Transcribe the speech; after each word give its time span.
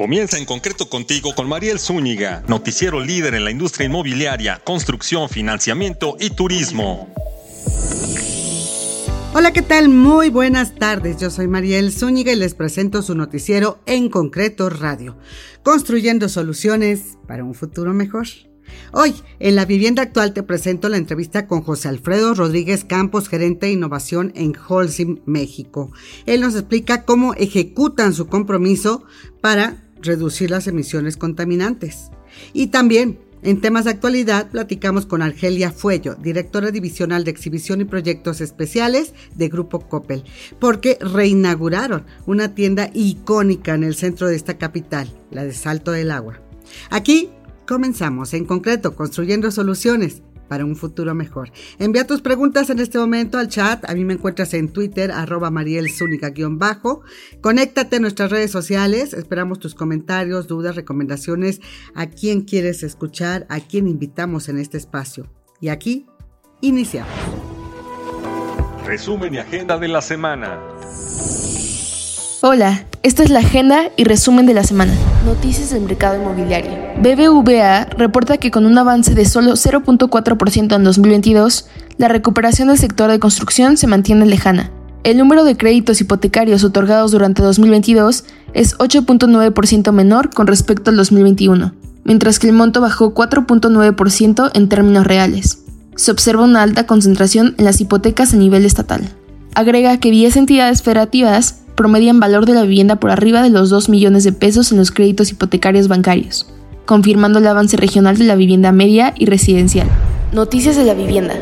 Comienza 0.00 0.38
en 0.38 0.46
concreto 0.46 0.88
contigo 0.88 1.34
con 1.34 1.46
Mariel 1.46 1.78
Zúñiga, 1.78 2.42
noticiero 2.48 3.00
líder 3.00 3.34
en 3.34 3.44
la 3.44 3.50
industria 3.50 3.84
inmobiliaria, 3.84 4.58
construcción, 4.64 5.28
financiamiento 5.28 6.16
y 6.18 6.30
turismo. 6.30 7.12
Hola, 9.34 9.52
¿qué 9.52 9.60
tal? 9.60 9.90
Muy 9.90 10.30
buenas 10.30 10.74
tardes. 10.74 11.18
Yo 11.18 11.28
soy 11.28 11.48
Mariel 11.48 11.92
Zúñiga 11.92 12.32
y 12.32 12.36
les 12.36 12.54
presento 12.54 13.02
su 13.02 13.14
noticiero 13.14 13.82
en 13.84 14.08
concreto 14.08 14.70
radio, 14.70 15.18
construyendo 15.62 16.30
soluciones 16.30 17.18
para 17.28 17.44
un 17.44 17.52
futuro 17.52 17.92
mejor. 17.92 18.26
Hoy, 18.92 19.14
en 19.38 19.54
la 19.54 19.66
vivienda 19.66 20.02
actual, 20.02 20.32
te 20.32 20.42
presento 20.42 20.88
la 20.88 20.96
entrevista 20.96 21.46
con 21.46 21.60
José 21.60 21.88
Alfredo 21.88 22.32
Rodríguez 22.32 22.84
Campos, 22.84 23.28
gerente 23.28 23.66
de 23.66 23.72
innovación 23.72 24.32
en 24.34 24.54
Holcim, 24.66 25.20
México. 25.26 25.92
Él 26.24 26.40
nos 26.40 26.54
explica 26.54 27.04
cómo 27.04 27.34
ejecutan 27.34 28.14
su 28.14 28.28
compromiso 28.28 29.04
para 29.42 29.89
reducir 30.02 30.50
las 30.50 30.66
emisiones 30.66 31.16
contaminantes. 31.16 32.10
Y 32.52 32.68
también, 32.68 33.18
en 33.42 33.60
temas 33.60 33.84
de 33.84 33.90
actualidad, 33.90 34.50
platicamos 34.50 35.06
con 35.06 35.22
Argelia 35.22 35.72
Fuello, 35.72 36.14
directora 36.14 36.70
divisional 36.70 37.24
de 37.24 37.30
exhibición 37.30 37.80
y 37.80 37.84
proyectos 37.84 38.40
especiales 38.40 39.14
de 39.34 39.48
Grupo 39.48 39.80
Coppel, 39.80 40.24
porque 40.58 40.98
reinauguraron 41.00 42.04
una 42.26 42.54
tienda 42.54 42.90
icónica 42.92 43.74
en 43.74 43.84
el 43.84 43.94
centro 43.94 44.28
de 44.28 44.36
esta 44.36 44.58
capital, 44.58 45.10
la 45.30 45.44
de 45.44 45.52
Salto 45.52 45.92
del 45.92 46.10
Agua. 46.10 46.40
Aquí 46.90 47.30
comenzamos, 47.66 48.34
en 48.34 48.44
concreto, 48.44 48.94
construyendo 48.94 49.50
soluciones 49.50 50.22
para 50.50 50.64
un 50.64 50.74
futuro 50.74 51.14
mejor. 51.14 51.52
Envía 51.78 52.08
tus 52.08 52.22
preguntas 52.22 52.70
en 52.70 52.80
este 52.80 52.98
momento 52.98 53.38
al 53.38 53.46
chat. 53.46 53.88
A 53.88 53.94
mí 53.94 54.04
me 54.04 54.14
encuentras 54.14 54.52
en 54.52 54.68
Twitter, 54.72 55.12
arroba 55.12 55.48
bajo 55.48 57.02
Conéctate 57.40 57.96
a 57.96 58.00
nuestras 58.00 58.32
redes 58.32 58.50
sociales. 58.50 59.14
Esperamos 59.14 59.60
tus 59.60 59.76
comentarios, 59.76 60.48
dudas, 60.48 60.74
recomendaciones, 60.74 61.60
a 61.94 62.06
quién 62.06 62.40
quieres 62.40 62.82
escuchar, 62.82 63.46
a 63.48 63.60
quién 63.60 63.86
invitamos 63.86 64.48
en 64.48 64.58
este 64.58 64.76
espacio. 64.76 65.32
Y 65.60 65.68
aquí 65.68 66.06
iniciamos. 66.60 67.14
Resumen 68.84 69.34
y 69.34 69.38
agenda 69.38 69.78
de 69.78 69.86
la 69.86 70.02
semana. 70.02 70.58
Hola, 72.42 72.86
esta 73.02 73.22
es 73.22 73.28
la 73.28 73.40
agenda 73.40 73.90
y 73.98 74.04
resumen 74.04 74.46
de 74.46 74.54
la 74.54 74.64
semana. 74.64 74.94
Noticias 75.26 75.72
del 75.72 75.82
mercado 75.82 76.16
inmobiliario. 76.16 76.70
BBVA 76.98 77.84
reporta 77.84 78.38
que 78.38 78.50
con 78.50 78.64
un 78.64 78.78
avance 78.78 79.14
de 79.14 79.26
solo 79.26 79.52
0.4% 79.52 80.74
en 80.74 80.82
2022, 80.82 81.66
la 81.98 82.08
recuperación 82.08 82.68
del 82.68 82.78
sector 82.78 83.10
de 83.10 83.18
construcción 83.18 83.76
se 83.76 83.86
mantiene 83.86 84.24
lejana. 84.24 84.70
El 85.04 85.18
número 85.18 85.44
de 85.44 85.58
créditos 85.58 86.00
hipotecarios 86.00 86.64
otorgados 86.64 87.10
durante 87.10 87.42
2022 87.42 88.24
es 88.54 88.74
8.9% 88.78 89.92
menor 89.92 90.30
con 90.30 90.46
respecto 90.46 90.88
al 90.88 90.96
2021, 90.96 91.74
mientras 92.04 92.38
que 92.38 92.46
el 92.46 92.54
monto 92.54 92.80
bajó 92.80 93.12
4.9% 93.12 94.50
en 94.54 94.68
términos 94.70 95.06
reales. 95.06 95.58
Se 95.94 96.10
observa 96.10 96.44
una 96.44 96.62
alta 96.62 96.86
concentración 96.86 97.54
en 97.58 97.66
las 97.66 97.82
hipotecas 97.82 98.32
a 98.32 98.38
nivel 98.38 98.64
estatal. 98.64 99.10
Agrega 99.54 99.98
que 99.98 100.10
10 100.10 100.36
entidades 100.36 100.82
federativas 100.82 101.59
promedian 101.80 102.20
valor 102.20 102.44
de 102.44 102.52
la 102.52 102.64
vivienda 102.64 102.96
por 102.96 103.10
arriba 103.10 103.42
de 103.42 103.48
los 103.48 103.70
2 103.70 103.88
millones 103.88 104.22
de 104.22 104.32
pesos 104.32 104.70
en 104.70 104.76
los 104.76 104.90
créditos 104.90 105.30
hipotecarios 105.30 105.88
bancarios, 105.88 106.46
confirmando 106.84 107.38
el 107.38 107.46
avance 107.46 107.78
regional 107.78 108.18
de 108.18 108.24
la 108.24 108.34
vivienda 108.34 108.70
media 108.70 109.14
y 109.16 109.24
residencial. 109.24 109.88
Noticias 110.30 110.76
de 110.76 110.84
la 110.84 110.92
vivienda. 110.92 111.36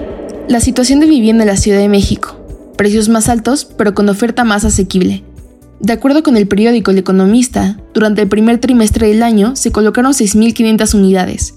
La 0.46 0.60
situación 0.60 1.00
de 1.00 1.06
vivienda 1.06 1.42
en 1.42 1.48
la 1.48 1.56
Ciudad 1.56 1.80
de 1.80 1.88
México. 1.88 2.38
Precios 2.76 3.08
más 3.08 3.28
altos, 3.28 3.64
pero 3.64 3.94
con 3.94 4.08
oferta 4.08 4.44
más 4.44 4.64
asequible. 4.64 5.24
De 5.80 5.92
acuerdo 5.92 6.22
con 6.22 6.36
el 6.36 6.46
periódico 6.46 6.92
El 6.92 6.98
Economista, 6.98 7.80
durante 7.92 8.22
el 8.22 8.28
primer 8.28 8.58
trimestre 8.58 9.08
del 9.08 9.24
año 9.24 9.56
se 9.56 9.72
colocaron 9.72 10.12
6.500 10.12 10.94
unidades, 10.94 11.54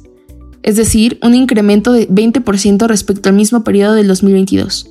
es 0.63 0.75
decir, 0.75 1.19
un 1.21 1.35
incremento 1.35 1.93
de 1.93 2.09
20% 2.09 2.87
respecto 2.87 3.29
al 3.29 3.35
mismo 3.35 3.63
periodo 3.63 3.93
del 3.93 4.07
2022. 4.07 4.89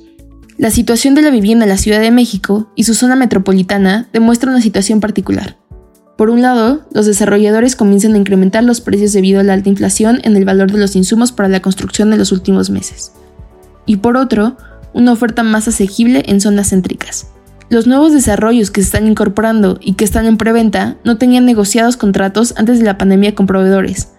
La 0.61 0.69
situación 0.69 1.15
de 1.15 1.23
la 1.23 1.31
vivienda 1.31 1.65
en 1.65 1.69
la 1.69 1.77
Ciudad 1.77 1.99
de 1.99 2.11
México 2.11 2.71
y 2.75 2.83
su 2.83 2.93
zona 2.93 3.15
metropolitana 3.15 4.07
demuestra 4.13 4.51
una 4.51 4.61
situación 4.61 4.99
particular. 4.99 5.57
Por 6.19 6.29
un 6.29 6.43
lado, 6.43 6.83
los 6.93 7.07
desarrolladores 7.07 7.75
comienzan 7.75 8.13
a 8.13 8.19
incrementar 8.19 8.63
los 8.63 8.79
precios 8.79 9.11
debido 9.11 9.39
a 9.39 9.43
la 9.43 9.53
alta 9.53 9.69
inflación 9.69 10.19
en 10.23 10.37
el 10.37 10.45
valor 10.45 10.71
de 10.71 10.77
los 10.77 10.95
insumos 10.95 11.31
para 11.31 11.49
la 11.49 11.63
construcción 11.63 12.11
de 12.11 12.17
los 12.17 12.31
últimos 12.31 12.69
meses. 12.69 13.11
Y 13.87 13.97
por 13.97 14.17
otro, 14.17 14.55
una 14.93 15.13
oferta 15.13 15.41
más 15.41 15.67
asequible 15.67 16.21
en 16.27 16.39
zonas 16.39 16.69
céntricas. 16.69 17.31
Los 17.71 17.87
nuevos 17.87 18.13
desarrollos 18.13 18.69
que 18.69 18.81
se 18.81 18.85
están 18.85 19.07
incorporando 19.07 19.79
y 19.81 19.93
que 19.93 20.05
están 20.05 20.27
en 20.27 20.37
preventa 20.37 20.95
no 21.03 21.17
tenían 21.17 21.45
negociados 21.45 21.97
contratos 21.97 22.53
antes 22.55 22.77
de 22.77 22.85
la 22.85 22.99
pandemia 22.99 23.33
con 23.33 23.47
proveedores, 23.47 24.09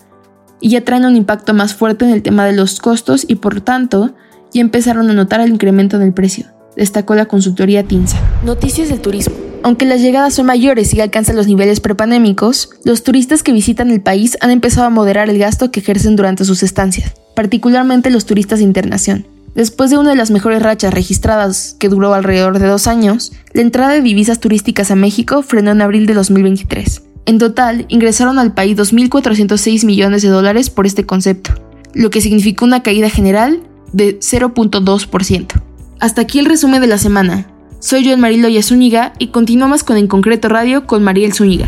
y 0.61 0.71
ya 0.71 0.85
traen 0.85 1.05
un 1.05 1.15
impacto 1.15 1.55
más 1.55 1.73
fuerte 1.73 2.05
en 2.05 2.11
el 2.11 2.23
tema 2.25 2.45
de 2.45 2.53
los 2.53 2.81
costos 2.81 3.25
y 3.29 3.37
por 3.37 3.61
tanto 3.61 4.17
y 4.53 4.61
empezaron 4.61 5.11
a 5.11 5.15
notar 5.15 5.41
el 5.41 5.51
incremento 5.51 5.97
en 5.97 6.03
el 6.03 6.13
precio, 6.13 6.47
destacó 6.77 7.15
la 7.15 7.27
consultoría 7.27 7.85
TINSA. 7.85 8.19
Noticias 8.45 8.89
del 8.89 9.01
turismo. 9.01 9.35
Aunque 9.65 9.87
las 9.87 10.01
llegadas 10.01 10.35
son 10.35 10.47
mayores 10.47 10.93
y 10.93 11.01
alcanzan 11.01 11.37
los 11.37 11.47
niveles 11.47 11.81
prepandémicos, 11.81 12.71
los 12.85 13.05
turistas 13.05 13.43
que 13.43 13.53
visitan 13.53 13.91
el 13.91 14.01
país 14.01 14.37
han 14.41 14.51
empezado 14.51 14.87
a 14.87 14.91
moderar 14.91 15.31
el 15.31 15.39
gasto 15.39 15.71
que 15.71 15.81
ejercen 15.81 16.17
durante 16.17 16.45
sus 16.45 16.65
estancias, 16.65 17.15
particularmente 17.37 18.11
los 18.11 18.27
turistas 18.27 18.59
de 18.59 18.65
internación. 18.65 19.27
Después 19.55 19.91
de 19.91 19.99
una 19.99 20.11
de 20.11 20.17
las 20.17 20.31
mejores 20.31 20.63
rachas 20.63 20.95
registradas, 20.95 21.77
que 21.79 21.89
duró 21.89 22.15
alrededor 22.15 22.59
de 22.59 22.67
dos 22.67 22.87
años, 22.87 23.33
la 23.53 23.61
entrada 23.61 23.93
de 23.93 24.01
divisas 24.01 24.41
turísticas 24.41 24.91
a 24.91 24.97
México 24.97 25.43
frenó 25.43 25.71
en 25.71 25.83
abril 25.83 26.07
de 26.07 26.15
2023. 26.15 27.03
En 27.27 27.39
total, 27.39 27.85
ingresaron 27.89 28.39
al 28.39 28.55
país 28.55 28.77
2.406 28.77 29.85
millones 29.85 30.23
de 30.23 30.29
dólares 30.29 30.71
por 30.71 30.87
este 30.87 31.07
concepto, 31.07 31.53
lo 31.95 32.11
que 32.11 32.21
significó 32.21 32.65
una 32.65 32.83
caída 32.83 33.11
general 33.11 33.61
de 33.93 34.19
0.2%. 34.19 35.63
Hasta 36.01 36.23
aquí 36.23 36.39
el 36.39 36.47
resumen 36.47 36.81
de 36.81 36.87
la 36.87 36.99
semana. 36.99 37.47
Soy 37.79 38.05
yo 38.05 38.13
el 38.13 38.19
Marilo 38.19 38.49
Zúñiga 38.63 39.13
y 39.19 39.29
continuamos 39.29 39.85
con 39.85 39.97
En 39.97 40.07
Concreto 40.07 40.49
Radio 40.49 40.87
con 40.87 41.03
Mariel 41.03 41.33
Zúñiga. 41.33 41.67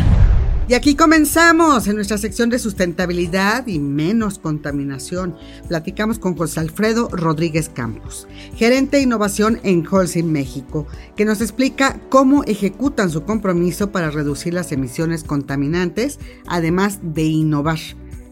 Y 0.67 0.73
aquí 0.73 0.95
comenzamos 0.95 1.85
en 1.85 1.95
nuestra 1.95 2.17
sección 2.17 2.49
de 2.49 2.57
sustentabilidad 2.57 3.67
y 3.67 3.77
menos 3.77 4.39
contaminación. 4.39 5.35
Platicamos 5.67 6.17
con 6.17 6.35
José 6.35 6.59
Alfredo 6.59 7.07
Rodríguez 7.11 7.69
Campos, 7.69 8.27
gerente 8.55 8.97
de 8.97 9.03
innovación 9.03 9.59
en 9.61 9.85
Holcim 9.85 10.25
México, 10.25 10.87
que 11.15 11.23
nos 11.23 11.41
explica 11.41 11.99
cómo 12.09 12.43
ejecutan 12.45 13.11
su 13.11 13.25
compromiso 13.25 13.91
para 13.91 14.09
reducir 14.09 14.55
las 14.55 14.71
emisiones 14.71 15.23
contaminantes, 15.23 16.17
además 16.47 16.99
de 17.03 17.25
innovar, 17.25 17.79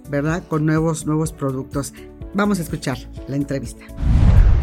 ¿verdad? 0.09 0.43
Con 0.47 0.65
nuevos, 0.65 1.05
nuevos 1.05 1.33
productos. 1.33 1.93
Vamos 2.33 2.59
a 2.59 2.63
escuchar 2.63 2.97
la 3.27 3.35
entrevista. 3.35 3.85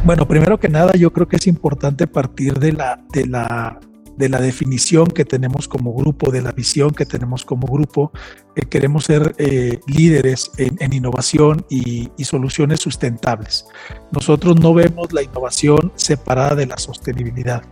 Bueno, 0.04 0.26
primero 0.26 0.58
que 0.58 0.68
nada, 0.68 0.92
yo 0.94 1.12
creo 1.12 1.28
que 1.28 1.36
es 1.36 1.46
importante 1.46 2.06
partir 2.06 2.58
de 2.58 2.72
la, 2.72 3.00
de 3.12 3.26
la, 3.26 3.78
de 4.16 4.28
la 4.28 4.40
definición 4.40 5.06
que 5.06 5.24
tenemos 5.24 5.68
como 5.68 5.92
grupo, 5.94 6.32
de 6.32 6.42
la 6.42 6.52
visión 6.52 6.90
que 6.90 7.06
tenemos 7.06 7.44
como 7.44 7.66
grupo. 7.66 8.10
que 8.54 8.62
queremos 8.62 9.04
ser 9.04 9.34
eh, 9.38 9.78
líderes 9.86 10.50
en, 10.56 10.92
innovación 10.92 11.64
y, 11.68 12.10
soluciones 12.24 12.80
sustentables. 12.80 13.66
Nosotros 14.10 14.58
no 14.58 14.74
vemos 14.74 15.12
la 15.12 15.22
innovación 15.22 15.92
separada 15.94 16.54
de 16.54 16.66
la 16.66 16.78
sostenibilidad. 16.78 17.62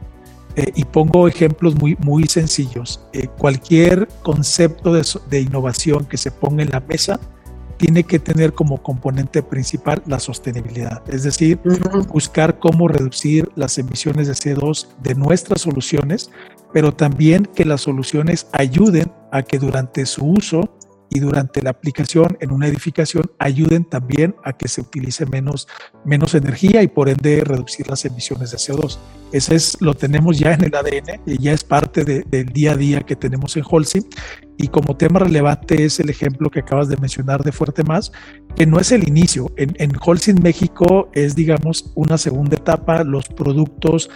Eh, 0.54 0.72
y 0.75 0.84
pongo 0.84 1.28
ejemplos 1.28 1.75
muy, 1.76 1.97
muy 2.00 2.26
sencillos. 2.26 3.00
Eh, 3.12 3.28
cualquier 3.38 4.09
concepto 4.22 4.92
de, 4.92 5.04
de 5.30 5.41
innovación 5.41 6.04
que 6.04 6.16
se 6.16 6.30
ponga 6.30 6.62
en 6.62 6.70
la 6.70 6.80
mesa 6.80 7.19
tiene 7.78 8.05
que 8.05 8.19
tener 8.19 8.53
como 8.53 8.83
componente 8.83 9.43
principal 9.43 10.03
la 10.06 10.19
sostenibilidad, 10.19 11.03
es 11.09 11.22
decir, 11.22 11.59
buscar 12.12 12.59
cómo 12.59 12.89
reducir 12.89 13.49
las 13.55 13.78
emisiones 13.78 14.27
de 14.27 14.34
CO2 14.34 14.89
de 15.00 15.15
nuestras 15.15 15.62
soluciones, 15.62 16.31
pero 16.72 16.93
también 16.93 17.47
que 17.47 17.65
las 17.65 17.83
soluciones 17.83 18.48
ayuden 18.53 19.10
a 19.33 19.42
que 19.42 19.59
durante 19.59 20.04
su 20.07 20.27
uso 20.27 20.78
y 21.10 21.21
durante 21.21 21.63
la 21.63 21.71
aplicación 21.71 22.37
en 22.41 22.53
una 22.53 22.66
edificación 22.66 23.31
ayuden 23.39 23.84
también 23.84 24.34
a 24.45 24.53
que 24.53 24.69
se 24.69 24.81
utilice 24.81 25.27
menos, 25.27 25.69
menos 26.05 26.34
energía 26.34 26.83
y 26.83 26.89
por 26.89 27.09
ende 27.09 27.43
reducir 27.45 27.89
las 27.89 28.05
emisiones 28.05 28.51
de 28.51 28.59
CO2. 28.59 28.99
Ese 29.33 29.55
es, 29.55 29.81
lo 29.81 29.95
tenemos 29.95 30.39
ya 30.39 30.55
en 30.55 30.65
el 30.65 30.75
ADN 30.75 31.21
y 31.27 31.39
ya 31.43 31.53
es 31.53 31.65
parte 31.65 32.05
del 32.05 32.47
día 32.47 32.72
a 32.72 32.77
día 32.77 33.01
que 33.01 33.16
tenemos 33.16 33.57
en 33.57 33.65
Holcim. 33.69 34.05
Y 34.57 34.69
como 34.69 34.97
tema 34.97 35.21
relevante 35.21 35.84
es 35.84 36.01
el 36.01 36.10
ejemplo 36.10 36.51
que 36.51 36.60
acabas 36.60 36.89
de 36.89 36.97
mencionar 36.97 37.45
de 37.45 37.53
Fuerte 37.53 37.84
Más, 37.84 38.10
que 38.57 38.66
no 38.66 38.81
es 38.81 38.91
el 38.91 39.07
inicio. 39.07 39.53
En, 39.57 39.75
en 39.78 39.93
Holcim 40.05 40.37
México 40.43 41.10
es, 41.13 41.37
digamos, 41.37 41.93
una 41.95 42.19
segunda 42.19 42.57
etapa. 42.57 43.05
Los 43.05 43.28
productos 43.28 44.10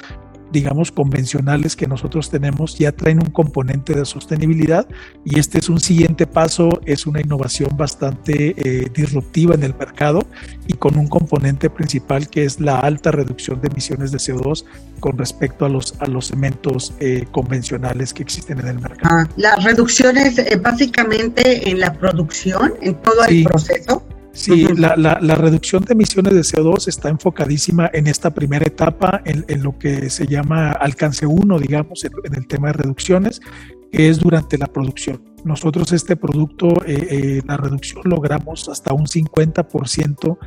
digamos, 0.53 0.93
convencionales 0.93 1.77
que 1.77 1.87
nosotros 1.87 2.31
tenemos 2.31 2.79
ya 2.79 2.93
traen 2.93 3.19
un 3.19 3.31
componente 3.31 3.95
de 3.95 4.05
sostenibilidad 4.05 4.87
y 5.25 5.39
este 5.39 5.59
es 5.59 5.69
un 5.69 5.81
siguiente 5.81 6.27
paso, 6.27 6.81
es 6.85 7.07
una 7.07 7.21
innovación 7.21 7.77
bastante 7.77 8.55
eh, 8.57 8.91
disruptiva 8.95 9.55
en 9.55 9.63
el 9.63 9.75
mercado 9.75 10.21
y 10.67 10.75
con 10.75 10.99
un 10.99 11.09
componente 11.09 11.71
principal 11.71 12.29
que 12.29 12.45
es 12.45 12.61
la 12.61 12.79
alta 12.79 13.11
reducción 13.11 13.61
de 13.61 13.69
emisiones 13.69 14.13
de 14.13 14.19
CO2 14.19 14.65
con 15.01 15.19
respecto 15.19 15.65
a 15.65 15.69
los, 15.69 15.95
a 15.99 16.07
los 16.07 16.29
cementos 16.29 16.95
eh, 17.01 17.27
convencionales 17.33 18.13
que 18.13 18.23
existen 18.23 18.61
en 18.61 18.69
el 18.69 18.79
mercado. 18.79 19.09
Ah, 19.11 19.29
las 19.37 19.65
reducciones 19.65 20.39
eh, 20.39 20.57
básicamente 20.57 21.69
en 21.69 21.81
la 21.81 21.93
producción, 21.95 22.75
en 22.81 22.95
todo 23.03 23.25
el 23.25 23.45
proceso. 23.45 24.05
Sí, 24.33 24.67
la, 24.77 24.97
la, 24.97 25.35
reducción 25.35 25.85
de 25.85 25.93
emisiones 25.93 26.33
de 26.33 26.41
CO2 26.41 26.89
está 26.89 27.11
enfocadísima 27.11 27.91
en 27.93 28.07
esta 28.07 28.31
primera 28.31 28.67
etapa, 28.67 29.21
en, 29.27 29.45
en 29.47 29.63
lo 29.63 29.79
que 29.79 30.09
se 30.09 30.27
llama 30.27 30.73
alcance 30.73 31.27
1, 31.27 31.59
digamos, 31.59 32.05
en, 32.05 32.13
el 32.35 32.47
tema 32.47 32.69
de 32.69 32.73
reducciones, 32.73 33.43
que 33.91 34.09
es 34.09 34.19
durante 34.19 34.57
la 34.57 34.69
producción. 34.69 35.23
Nosotros 35.45 35.93
este 35.93 36.17
producto, 36.17 36.69
eh, 36.87 37.07
eh, 37.11 37.43
la 37.47 37.59
reducción 37.59 38.03
logramos 38.05 38.71
hasta 38.71 38.95
un 38.95 39.07
50% 39.07 40.39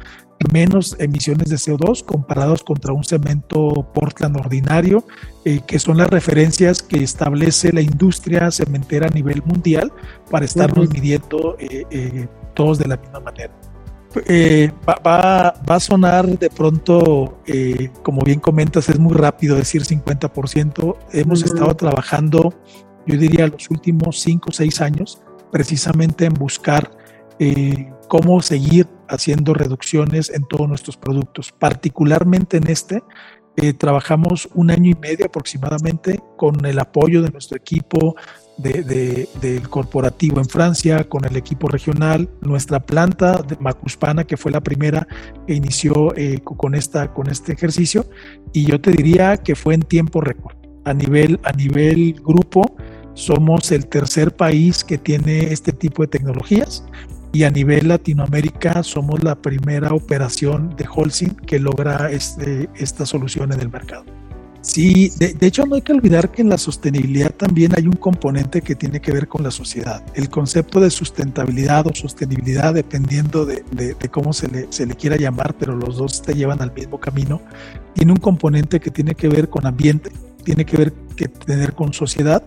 menos 0.52 0.96
emisiones 1.00 1.50
de 1.50 1.58
CO2 1.58 2.04
comparados 2.04 2.64
contra 2.64 2.92
un 2.92 3.04
cemento 3.04 3.88
Portland 3.94 4.36
ordinario, 4.38 5.06
eh, 5.44 5.62
que 5.68 5.78
son 5.78 5.98
las 5.98 6.10
referencias 6.10 6.82
que 6.82 7.04
establece 7.04 7.72
la 7.72 7.82
industria 7.82 8.50
cementera 8.50 9.08
a 9.08 9.12
nivel 9.12 9.44
mundial 9.44 9.94
para 10.32 10.46
estarnos 10.46 10.90
midiendo 10.90 11.56
todos 12.56 12.80
de 12.80 12.88
la 12.88 12.98
misma 12.98 13.20
manera. 13.20 13.54
Eh, 14.28 14.72
va, 14.88 15.50
a 15.50 15.80
sonar 15.80 16.28
de 16.40 16.50
pronto, 16.50 17.40
eh, 17.46 17.90
como 18.04 18.22
bien 18.22 18.40
comentas, 18.40 18.90
es 18.90 19.00
muy 19.00 19.14
rápido 19.14 19.56
decir 19.56 19.84
50%. 19.84 20.98
Hemos 21.12 21.44
estado 21.44 21.76
trabajando, 21.76 22.54
yo 23.06 23.18
diría, 23.18 23.48
los 23.48 23.70
últimos 23.70 24.20
5 24.22 24.50
o 24.50 24.54
6 24.54 24.82
años, 24.82 25.22
precisamente 25.52 26.26
en 26.26 26.34
buscar 26.34 26.92
eh, 27.40 27.92
cómo 28.08 28.42
seguir 28.42 28.88
haciendo 29.08 29.54
reducciones 29.54 30.30
en 30.30 30.44
todos 30.48 30.68
nuestros 30.68 30.98
productos, 30.98 31.52
particularmente 31.52 32.58
en 32.58 32.70
este. 32.70 33.04
Trabajamos 33.78 34.50
un 34.54 34.72
año 34.72 34.92
y 34.92 35.00
medio 35.00 35.26
aproximadamente 35.26 36.20
con 36.38 36.66
el 36.66 36.78
apoyo 36.80 37.22
de 37.22 37.30
nuestro 37.30 37.58
equipo 37.58 38.16
de, 38.58 39.28
del 39.42 39.70
corporativo 39.70 40.40
en 40.40 40.46
Francia, 40.46 41.04
con 41.06 41.26
el 41.26 41.36
equipo 41.36 41.68
regional, 41.68 42.30
nuestra 42.42 42.80
planta 42.80 43.42
de 43.42 43.58
Macuspana, 43.60 44.24
que 44.24 44.38
fue 44.38 44.52
la 44.52 44.62
primera 44.62 45.08
que 45.48 45.54
inició 45.54 46.16
eh, 46.16 46.40
con, 46.44 46.76
esta, 46.76 47.14
con 47.14 47.30
este 47.30 47.54
ejercicio, 47.54 48.06
y 48.54 48.66
yo 48.66 48.80
te 48.80 48.92
diría 48.92 49.38
que 49.38 49.56
fue 49.56 49.74
en 49.74 49.82
tiempo 49.82 50.22
récord. 50.22 50.56
A 50.86 50.94
nivel, 50.94 51.40
a 51.44 51.52
nivel 51.52 52.14
grupo, 52.14 52.76
somos 53.14 53.72
el 53.72 53.88
tercer 53.88 54.36
país 54.36 54.84
que 54.84 54.98
tiene 54.98 55.52
este 55.52 55.72
tipo 55.72 56.04
de 56.04 56.10
tecnologías 56.10 56.84
y 57.36 57.44
a 57.44 57.50
nivel 57.50 57.90
Latinoamérica 57.90 58.82
somos 58.82 59.22
la 59.22 59.36
primera 59.36 59.90
operación 59.90 60.74
de 60.78 60.86
Holcim 60.88 61.36
que 61.36 61.60
logra 61.60 62.10
este, 62.10 62.70
esta 62.76 63.06
solución 63.06 63.52
en 63.52 63.60
el 63.60 63.70
mercado. 63.70 64.06
Sí, 64.62 65.12
de, 65.20 65.36
hecho 65.46 65.66
no 65.66 65.76
hay 65.76 65.82
que 65.82 65.92
olvidar 65.92 66.32
que 66.32 66.42
en 66.42 66.50
la 66.50 66.58
sostenibilidad 66.58 67.32
también 67.32 67.74
hay 67.76 67.88
un 67.88 67.98
componente 67.98 68.62
que 68.62 68.74
tiene 68.74 69.02
que 69.02 69.12
ver 69.12 69.28
con 69.28 69.44
la 69.44 69.52
sociedad. 69.52 70.02
El 70.14 70.30
concepto 70.30 70.80
de 70.80 70.90
sustentabilidad 70.90 71.86
o 71.88 71.94
sostenibilidad, 71.94 72.74
dependiendo 72.74 73.46
de, 73.46 73.64
cómo 74.10 74.32
se 74.32 74.48
le, 74.48 74.68
se 74.70 74.86
le, 74.86 74.96
quiera 74.96 75.18
llamar, 75.18 75.56
pero 75.60 75.76
los 75.76 75.98
dos 75.98 76.22
te 76.22 76.36
llevan 76.36 76.62
al 76.62 76.72
mismo 76.72 77.02
camino, 77.02 77.42
tiene 77.94 78.14
un 78.14 78.20
componente 78.20 78.80
que 78.80 78.92
tiene 78.92 79.14
que 79.14 79.28
ver 79.28 79.50
con 79.50 79.68
ambiente, 79.68 80.10
tiene 80.46 80.64
que 80.64 80.78
ver 80.78 80.94
que 81.18 81.28
tener 81.28 81.74
con 81.74 81.92
sociedad 81.92 82.44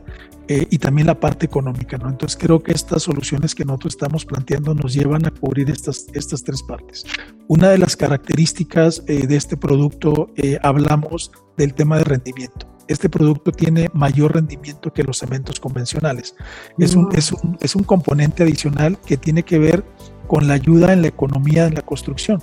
eh, 0.50 0.66
y 0.70 0.78
también 0.78 1.06
la 1.06 1.20
parte 1.20 1.44
económica. 1.44 1.98
¿no? 1.98 2.08
Entonces 2.08 2.38
creo 2.40 2.62
que 2.62 2.72
estas 2.72 3.02
soluciones 3.02 3.54
que 3.54 3.66
nosotros 3.66 3.94
estamos 3.94 4.24
planteando 4.24 4.74
nos 4.74 4.94
llevan 4.94 5.26
a 5.26 5.30
cubrir 5.30 5.70
estas, 5.70 6.06
estas 6.14 6.42
tres 6.42 6.62
partes. 6.62 7.04
Una 7.48 7.68
de 7.68 7.76
las 7.76 7.96
características 7.96 9.02
eh, 9.06 9.26
de 9.26 9.36
este 9.36 9.58
producto, 9.58 10.30
eh, 10.36 10.58
hablamos 10.62 11.30
del 11.58 11.74
tema 11.74 11.98
de 11.98 12.04
rendimiento. 12.04 12.66
Este 12.88 13.10
producto 13.10 13.52
tiene 13.52 13.90
mayor 13.92 14.34
rendimiento 14.34 14.90
que 14.90 15.02
los 15.04 15.18
cementos 15.18 15.60
convencionales. 15.60 16.34
Es 16.78 16.94
un, 16.94 17.08
es 17.14 17.30
un, 17.32 17.58
es 17.60 17.76
un 17.76 17.84
componente 17.84 18.42
adicional 18.42 18.98
que 19.04 19.18
tiene 19.18 19.42
que 19.42 19.58
ver 19.58 19.84
con 20.26 20.48
la 20.48 20.54
ayuda 20.54 20.94
en 20.94 21.02
la 21.02 21.08
economía 21.08 21.66
en 21.66 21.74
la 21.74 21.82
construcción. 21.82 22.42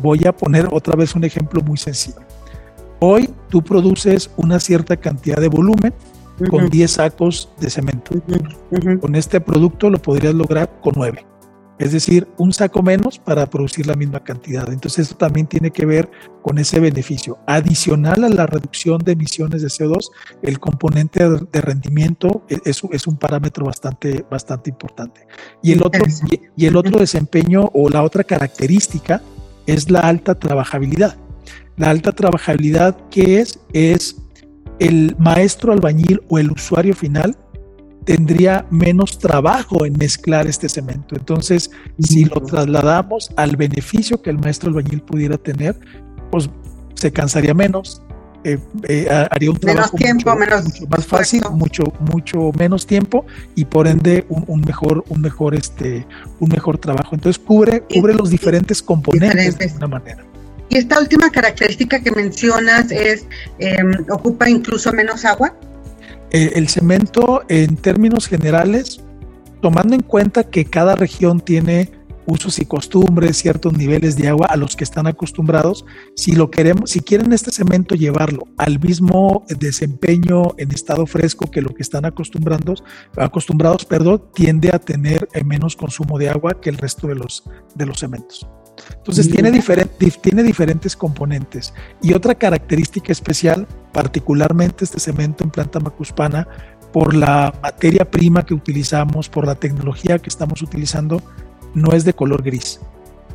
Voy 0.00 0.24
a 0.24 0.36
poner 0.36 0.68
otra 0.70 0.94
vez 0.94 1.16
un 1.16 1.24
ejemplo 1.24 1.60
muy 1.62 1.78
sencillo. 1.78 2.20
Hoy 3.00 3.28
tú 3.48 3.62
produces 3.64 4.30
una 4.36 4.60
cierta 4.60 4.96
cantidad 4.96 5.40
de 5.40 5.48
volumen 5.48 5.92
con 6.48 6.68
10 6.68 6.90
sacos 6.90 7.50
de 7.60 7.70
cemento. 7.70 8.14
Con 9.00 9.14
este 9.14 9.40
producto 9.40 9.90
lo 9.90 10.00
podrías 10.00 10.34
lograr 10.34 10.80
con 10.80 10.94
9. 10.96 11.26
Es 11.80 11.92
decir, 11.92 12.28
un 12.36 12.52
saco 12.52 12.82
menos 12.82 13.18
para 13.18 13.48
producir 13.48 13.86
la 13.86 13.94
misma 13.94 14.22
cantidad. 14.22 14.70
Entonces, 14.70 15.06
esto 15.06 15.16
también 15.16 15.46
tiene 15.46 15.70
que 15.70 15.86
ver 15.86 16.10
con 16.42 16.58
ese 16.58 16.78
beneficio. 16.78 17.38
Adicional 17.46 18.22
a 18.22 18.28
la 18.28 18.46
reducción 18.46 18.98
de 18.98 19.12
emisiones 19.12 19.62
de 19.62 19.68
CO2, 19.68 20.10
el 20.42 20.60
componente 20.60 21.26
de 21.26 21.60
rendimiento 21.62 22.44
e, 22.50 22.58
es, 22.66 22.82
es 22.92 23.06
un 23.06 23.16
parámetro 23.16 23.64
bastante, 23.64 24.26
bastante 24.30 24.68
importante. 24.68 25.26
Y 25.62 25.72
el, 25.72 25.82
otro, 25.82 26.04
y 26.54 26.66
el 26.66 26.76
otro 26.76 26.98
desempeño 26.98 27.70
o 27.72 27.88
la 27.88 28.02
otra 28.02 28.24
característica 28.24 29.22
es 29.64 29.90
la 29.90 30.00
alta 30.00 30.38
trabajabilidad. 30.38 31.16
La 31.78 31.88
alta 31.88 32.12
trabajabilidad, 32.12 32.94
¿qué 33.10 33.40
es? 33.40 33.58
Es 33.72 34.16
el 34.80 35.14
maestro 35.18 35.72
albañil 35.72 36.20
o 36.28 36.38
el 36.38 36.50
usuario 36.50 36.94
final 36.94 37.36
tendría 38.04 38.66
menos 38.70 39.18
trabajo 39.18 39.84
en 39.84 39.92
mezclar 39.96 40.46
este 40.46 40.68
cemento. 40.68 41.14
Entonces, 41.14 41.70
si 41.98 42.24
lo 42.24 42.40
trasladamos 42.40 43.30
al 43.36 43.56
beneficio 43.56 44.20
que 44.20 44.30
el 44.30 44.38
maestro 44.38 44.70
albañil 44.70 45.02
pudiera 45.02 45.36
tener, 45.36 45.78
pues 46.30 46.50
se 46.94 47.12
cansaría 47.12 47.54
menos, 47.54 48.02
eh, 48.42 48.58
eh, 48.88 49.06
haría 49.30 49.50
un 49.50 49.58
trabajo 49.58 49.96
tiempo, 49.98 50.30
mucho, 50.30 50.40
menos 50.40 50.88
más 50.88 51.06
fácil, 51.06 51.42
mucho 51.52 51.84
mucho 52.00 52.52
menos 52.58 52.86
tiempo 52.86 53.26
y 53.54 53.66
por 53.66 53.86
ende 53.86 54.24
un, 54.30 54.62
mejor 54.62 55.04
un 55.10 55.20
mejor 55.20 55.54
este 55.54 56.06
un 56.38 56.48
mejor 56.48 56.78
trabajo. 56.78 57.14
Entonces 57.14 57.38
cubre 57.38 57.82
cubre 57.82 58.14
los 58.14 58.30
diferentes 58.30 58.82
componentes 58.82 59.58
de 59.58 59.76
una 59.76 59.88
manera. 59.88 60.29
Y 60.70 60.78
esta 60.78 61.00
última 61.00 61.30
característica 61.30 62.00
que 62.00 62.12
mencionas 62.12 62.90
es, 62.92 63.26
em, 63.58 63.92
ocupa 64.08 64.48
incluso 64.48 64.92
menos 64.92 65.24
agua. 65.24 65.54
Eh, 66.30 66.52
el 66.54 66.68
cemento, 66.68 67.42
en 67.48 67.76
términos 67.76 68.28
generales, 68.28 69.00
tomando 69.60 69.96
en 69.96 70.02
cuenta 70.02 70.44
que 70.44 70.64
cada 70.64 70.94
región 70.94 71.40
tiene 71.40 71.90
usos 72.24 72.60
y 72.60 72.66
costumbres, 72.66 73.38
ciertos 73.38 73.72
niveles 73.72 74.16
de 74.16 74.28
agua 74.28 74.46
a 74.48 74.56
los 74.56 74.76
que 74.76 74.84
están 74.84 75.08
acostumbrados. 75.08 75.84
Si 76.14 76.32
lo 76.32 76.52
queremos, 76.52 76.90
si 76.90 77.00
quieren 77.00 77.32
este 77.32 77.50
cemento 77.50 77.96
llevarlo 77.96 78.46
al 78.56 78.78
mismo 78.78 79.44
desempeño 79.58 80.54
en 80.56 80.70
estado 80.70 81.06
fresco 81.06 81.50
que 81.50 81.62
lo 81.62 81.70
que 81.70 81.82
están 81.82 82.04
acostumbrados, 82.04 82.84
acostumbrados, 83.16 83.84
perdón, 83.84 84.22
tiende 84.32 84.70
a 84.72 84.78
tener 84.78 85.26
menos 85.44 85.74
consumo 85.74 86.16
de 86.16 86.28
agua 86.28 86.60
que 86.60 86.70
el 86.70 86.78
resto 86.78 87.08
de 87.08 87.16
los 87.16 87.42
de 87.74 87.86
los 87.86 87.98
cementos. 87.98 88.46
Entonces 88.96 89.30
tiene, 89.30 89.52
tiene 90.20 90.42
diferentes 90.42 90.96
componentes. 90.96 91.72
Y 92.02 92.14
otra 92.14 92.34
característica 92.34 93.12
especial, 93.12 93.66
particularmente 93.92 94.84
este 94.84 95.00
cemento 95.00 95.44
en 95.44 95.50
planta 95.50 95.80
macuspana, 95.80 96.46
por 96.92 97.14
la 97.14 97.54
materia 97.62 98.10
prima 98.10 98.44
que 98.44 98.54
utilizamos, 98.54 99.28
por 99.28 99.46
la 99.46 99.54
tecnología 99.54 100.18
que 100.18 100.28
estamos 100.28 100.62
utilizando, 100.62 101.22
no 101.74 101.92
es 101.92 102.04
de 102.04 102.14
color 102.14 102.42
gris. 102.42 102.80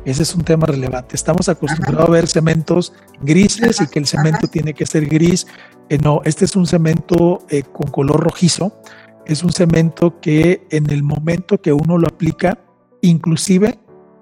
Ese 0.04 0.22
es 0.22 0.34
un 0.36 0.44
tema 0.44 0.66
relevante. 0.66 1.16
Estamos 1.16 1.48
acostumbrados 1.48 2.08
a 2.08 2.12
ver 2.12 2.28
cementos 2.28 2.92
grises 3.22 3.80
y 3.80 3.88
que 3.88 3.98
el 3.98 4.06
cemento 4.06 4.46
tiene 4.46 4.72
que 4.72 4.86
ser 4.86 5.06
gris. 5.06 5.48
Eh, 5.88 5.98
no, 5.98 6.20
este 6.24 6.44
es 6.44 6.54
un 6.54 6.66
cemento 6.66 7.40
eh, 7.50 7.64
con 7.64 7.90
color 7.90 8.20
rojizo. 8.20 8.80
Es 9.26 9.42
un 9.42 9.52
cemento 9.52 10.20
que 10.20 10.64
en 10.70 10.90
el 10.90 11.02
momento 11.02 11.60
que 11.60 11.72
uno 11.72 11.98
lo 11.98 12.06
aplica, 12.06 12.56
inclusive 13.02 13.80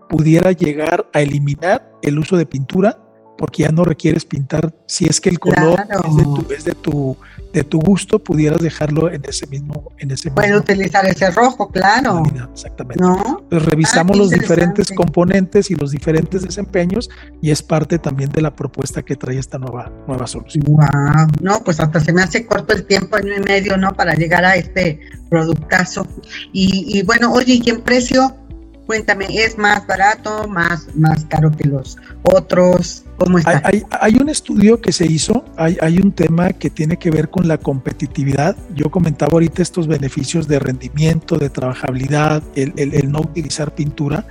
pudiera 0.08 0.52
llegar 0.52 1.08
a 1.12 1.20
eliminar 1.20 1.90
el 2.02 2.18
uso 2.18 2.36
de 2.36 2.46
pintura 2.46 2.98
porque 3.36 3.64
ya 3.64 3.70
no 3.70 3.84
requieres 3.84 4.24
pintar. 4.24 4.74
Si 4.86 5.06
es 5.06 5.20
que 5.20 5.28
el 5.28 5.38
color 5.38 5.80
es, 6.56 6.64
de 6.64 6.72
tu, 6.72 7.16
de 7.52 7.64
tu, 7.64 7.80
gusto 7.80 8.18
pudieras 8.18 8.60
dejarlo 8.60 9.10
en 9.10 9.22
ese 9.26 9.46
mismo 9.46 9.92
en 9.98 10.10
ese 10.10 10.30
utilizar 10.56 11.04
ese 11.06 11.30
rojo 11.30 11.68
claro. 11.68 12.22
exactamente. 12.52 13.02
Revisamos 13.50 14.16
ah, 14.16 14.18
los 14.18 14.30
diferentes 14.30 14.92
componentes 14.92 15.70
y 15.70 15.74
los 15.74 15.90
diferentes 15.90 16.42
desempeños 16.42 17.10
y 17.42 17.50
es 17.50 17.62
parte 17.62 17.98
también 17.98 18.30
de 18.30 18.40
la 18.40 18.54
propuesta 18.54 19.02
que 19.02 19.16
trae 19.16 19.38
esta 19.38 19.58
nueva 19.58 19.90
nueva 20.06 20.26
solución. 20.26 20.64
Wow 20.66 21.28
no 21.40 21.62
pues 21.64 21.80
hasta 21.80 22.00
se 22.00 22.12
me 22.12 22.22
hace 22.22 22.46
corto 22.46 22.74
el 22.74 22.84
tiempo 22.86 23.16
año 23.16 23.34
y 23.36 23.40
medio 23.40 23.76
no 23.76 23.94
para 23.94 24.14
llegar 24.14 24.44
a 24.44 24.56
este 24.56 25.00
productazo. 25.28 26.06
Y, 26.52 26.98
y 26.98 27.02
bueno 27.02 27.32
oye 27.32 27.60
y 27.62 27.70
en 27.70 27.82
precio 27.82 28.36
Cuéntame, 28.86 29.26
¿es 29.30 29.56
más 29.56 29.86
barato, 29.86 30.46
más, 30.46 30.94
más 30.94 31.24
caro 31.24 31.50
que 31.50 31.68
los 31.68 31.96
otros? 32.22 33.04
¿Cómo 33.16 33.38
está? 33.38 33.62
Hay, 34.00 34.16
un 34.20 34.28
estudio 34.28 34.80
que 34.80 34.92
se 34.92 35.06
hizo, 35.06 35.44
hay, 35.56 35.78
hay, 35.80 35.98
un 35.98 36.12
tema 36.12 36.52
que 36.52 36.68
tiene 36.68 36.98
que 36.98 37.10
ver 37.10 37.30
con 37.30 37.48
la 37.48 37.56
competitividad. 37.56 38.56
Yo 38.74 38.90
comentaba 38.90 39.32
ahorita 39.32 39.62
estos 39.62 39.86
beneficios 39.86 40.48
de 40.48 40.58
rendimiento, 40.58 41.38
de 41.38 41.48
trabajabilidad, 41.48 42.42
el, 42.56 42.72
el, 42.76 43.10
no 43.10 43.20
utilizar 43.20 43.74
pintura. 43.74 44.26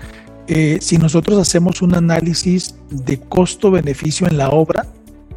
Eh, 0.47 0.77
si 0.81 0.97
nosotros 0.97 1.39
hacemos 1.39 1.81
un 1.81 1.95
análisis 1.95 2.75
de 2.89 3.19
costo-beneficio 3.19 4.27
en 4.27 4.37
la 4.37 4.49
obra, 4.49 4.85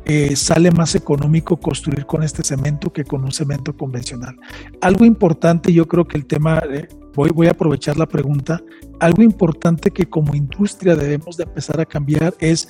eh, 0.08 0.37
sale 0.37 0.70
más 0.70 0.94
económico 0.94 1.56
construir 1.56 2.06
con 2.06 2.23
este 2.23 2.44
cemento 2.44 2.92
que 2.92 3.04
con 3.04 3.25
un 3.25 3.32
cemento 3.32 3.76
convencional. 3.76 4.37
Algo 4.80 5.04
importante, 5.04 5.73
yo 5.73 5.88
creo 5.88 6.06
que 6.06 6.16
el 6.16 6.26
tema, 6.26 6.62
eh, 6.70 6.87
voy, 7.16 7.46
a 7.46 7.52
aprovechar 7.52 7.96
la 7.96 8.06
pregunta, 8.06 8.62
algo 9.00 9.23
importante 9.23 9.90
que 9.90 10.06
como 10.06 10.35
industria 10.35 10.94
debemos 10.94 11.37
de 11.37 11.44
empezar 11.44 11.80
a 11.80 11.87
cambiar 11.87 12.35
es 12.38 12.68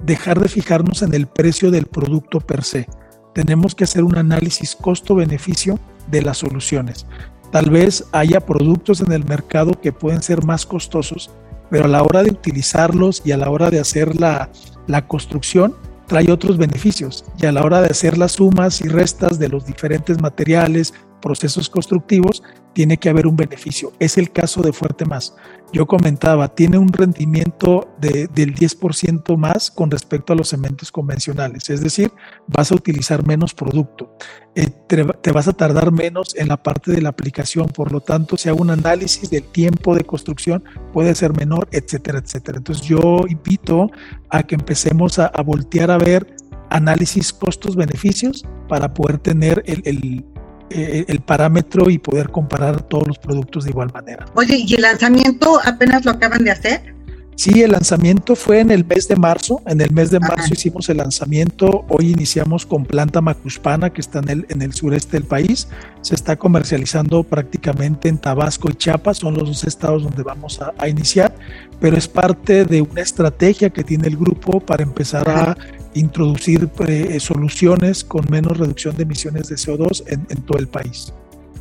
dejar 0.00 0.40
de 0.40 0.48
fijarnos 0.48 1.02
en 1.02 1.14
el 1.14 1.26
precio 1.26 1.70
del 1.70 1.86
producto 1.86 2.40
per 2.40 2.64
se. 2.64 2.86
Tenemos 3.34 3.74
que 3.74 3.84
hacer 3.84 4.02
un 4.02 4.18
análisis 4.18 4.76
costo-beneficio 4.76 5.78
de 6.10 6.22
las 6.22 6.38
soluciones. 6.38 7.06
Tal 7.52 7.70
vez 7.70 8.04
haya 8.12 8.40
productos 8.40 9.00
en 9.00 9.12
el 9.12 9.24
mercado 9.24 9.72
que 9.80 9.92
pueden 9.92 10.22
ser 10.22 10.44
más 10.44 10.66
costosos, 10.66 11.30
pero 11.70 11.84
a 11.84 11.88
la 11.88 12.02
hora 12.02 12.22
de 12.22 12.30
utilizarlos 12.30 13.22
y 13.24 13.32
a 13.32 13.36
la 13.36 13.50
hora 13.50 13.70
de 13.70 13.78
hacer 13.78 14.18
la, 14.20 14.50
la 14.86 15.06
construcción, 15.06 15.74
trae 16.06 16.32
otros 16.32 16.56
beneficios 16.56 17.24
y 17.40 17.46
a 17.46 17.52
la 17.52 17.62
hora 17.62 17.80
de 17.80 17.88
hacer 17.88 18.18
las 18.18 18.32
sumas 18.32 18.80
y 18.80 18.88
restas 18.88 19.38
de 19.38 19.48
los 19.48 19.66
diferentes 19.66 20.20
materiales, 20.20 20.94
procesos 21.20 21.68
constructivos, 21.68 22.42
tiene 22.72 22.96
que 22.96 23.08
haber 23.08 23.26
un 23.26 23.36
beneficio. 23.36 23.92
Es 23.98 24.18
el 24.18 24.30
caso 24.30 24.62
de 24.62 24.72
Fuerte 24.72 25.04
Más. 25.04 25.34
Yo 25.72 25.86
comentaba, 25.86 26.54
tiene 26.54 26.78
un 26.78 26.92
rendimiento 26.92 27.88
de, 28.00 28.26
del 28.28 28.54
10% 28.54 29.36
más 29.36 29.70
con 29.70 29.90
respecto 29.90 30.32
a 30.32 30.36
los 30.36 30.48
cementos 30.48 30.90
convencionales, 30.90 31.68
es 31.68 31.82
decir, 31.82 32.10
vas 32.46 32.72
a 32.72 32.74
utilizar 32.74 33.26
menos 33.26 33.52
producto, 33.52 34.16
eh, 34.54 34.70
te, 34.86 35.32
vas 35.32 35.46
a 35.46 35.52
tardar 35.52 35.92
menos 35.92 36.34
en 36.36 36.48
la 36.48 36.56
parte 36.56 36.90
de 36.92 37.02
la 37.02 37.10
aplicación, 37.10 37.66
por 37.66 37.92
lo 37.92 38.00
tanto, 38.00 38.38
si 38.38 38.48
hago 38.48 38.62
un 38.62 38.70
análisis 38.70 39.28
del 39.28 39.44
tiempo 39.44 39.94
de 39.94 40.04
construcción, 40.04 40.64
puede 40.94 41.14
ser 41.14 41.36
menor, 41.36 41.68
etcétera, 41.70 42.18
etcétera. 42.18 42.58
Entonces 42.58 42.86
yo 42.86 43.20
invito 43.28 43.90
a 44.30 44.42
que 44.42 44.54
empecemos 44.54 45.18
a, 45.18 45.30
voltear 45.44 45.90
a 45.90 45.98
ver 45.98 46.34
análisis 46.70 47.32
costos-beneficios 47.32 48.44
para 48.68 48.94
poder 48.94 49.18
tener 49.18 49.62
el 49.66 50.24
eh, 50.70 51.04
el 51.08 51.20
parámetro 51.20 51.90
y 51.90 51.98
poder 51.98 52.30
comparar 52.30 52.82
todos 52.82 53.06
los 53.08 53.18
productos 53.18 53.64
de 53.64 53.70
igual 53.70 53.90
manera. 53.92 54.26
Oye, 54.34 54.64
¿y 54.66 54.74
el 54.74 54.82
lanzamiento 54.82 55.60
apenas 55.64 56.04
lo 56.04 56.12
acaban 56.12 56.44
de 56.44 56.50
hacer? 56.50 56.98
Sí, 57.38 57.62
el 57.62 57.70
lanzamiento 57.70 58.34
fue 58.34 58.58
en 58.58 58.72
el 58.72 58.84
mes 58.84 59.06
de 59.06 59.14
marzo. 59.14 59.62
En 59.64 59.80
el 59.80 59.92
mes 59.92 60.10
de 60.10 60.18
marzo 60.18 60.52
hicimos 60.52 60.88
el 60.88 60.96
lanzamiento. 60.96 61.84
Hoy 61.88 62.10
iniciamos 62.10 62.66
con 62.66 62.84
planta 62.84 63.20
macuspana, 63.20 63.90
que 63.90 64.00
está 64.00 64.18
en 64.18 64.28
el, 64.28 64.46
en 64.48 64.60
el 64.60 64.72
sureste 64.72 65.18
del 65.18 65.22
país. 65.22 65.68
Se 66.00 66.16
está 66.16 66.34
comercializando 66.34 67.22
prácticamente 67.22 68.08
en 68.08 68.18
Tabasco 68.18 68.68
y 68.68 68.74
Chiapas. 68.74 69.18
Son 69.18 69.34
los 69.34 69.46
dos 69.46 69.62
estados 69.62 70.02
donde 70.02 70.24
vamos 70.24 70.60
a, 70.60 70.88
iniciar. 70.88 71.32
Pero 71.78 71.96
es 71.96 72.08
parte 72.08 72.64
de 72.64 72.82
una 72.82 73.02
estrategia 73.02 73.70
que 73.70 73.84
tiene 73.84 74.08
el 74.08 74.16
grupo 74.16 74.58
para 74.58 74.82
empezar 74.82 75.28
a 75.30 75.56
introducir 75.98 76.68
eh, 76.86 77.18
soluciones 77.20 78.04
con 78.04 78.24
menos 78.30 78.56
reducción 78.56 78.96
de 78.96 79.02
emisiones 79.02 79.48
de 79.48 79.56
CO2 79.56 80.04
en, 80.06 80.26
en 80.30 80.42
todo 80.42 80.58
el 80.58 80.68
país. 80.68 81.12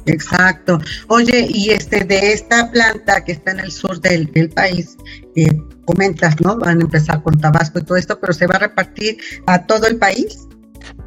Exacto. 0.08 0.80
Oye, 1.08 1.48
y 1.50 1.70
este 1.72 2.04
de 2.04 2.34
esta 2.34 2.72
planta 2.72 3.24
que 3.24 3.34
está 3.34 3.52
en 3.52 3.60
el 3.60 3.72
sur 3.72 4.00
del, 4.00 4.30
país, 4.50 4.98
eh, 5.36 5.48
comentas, 5.86 6.40
¿no? 6.42 6.58
Van 6.58 6.80
a 6.80 6.82
empezar 6.82 7.22
con 7.24 7.40
Tabasco 7.40 7.80
y 7.80 7.84
todo 7.84 7.98
esto, 7.98 8.20
pero 8.20 8.34
se 8.34 8.48
va 8.48 8.56
a 8.56 8.60
repartir 8.60 9.18
a 9.46 9.66
todo 9.66 9.88
el 9.88 9.98
país. 9.98 10.48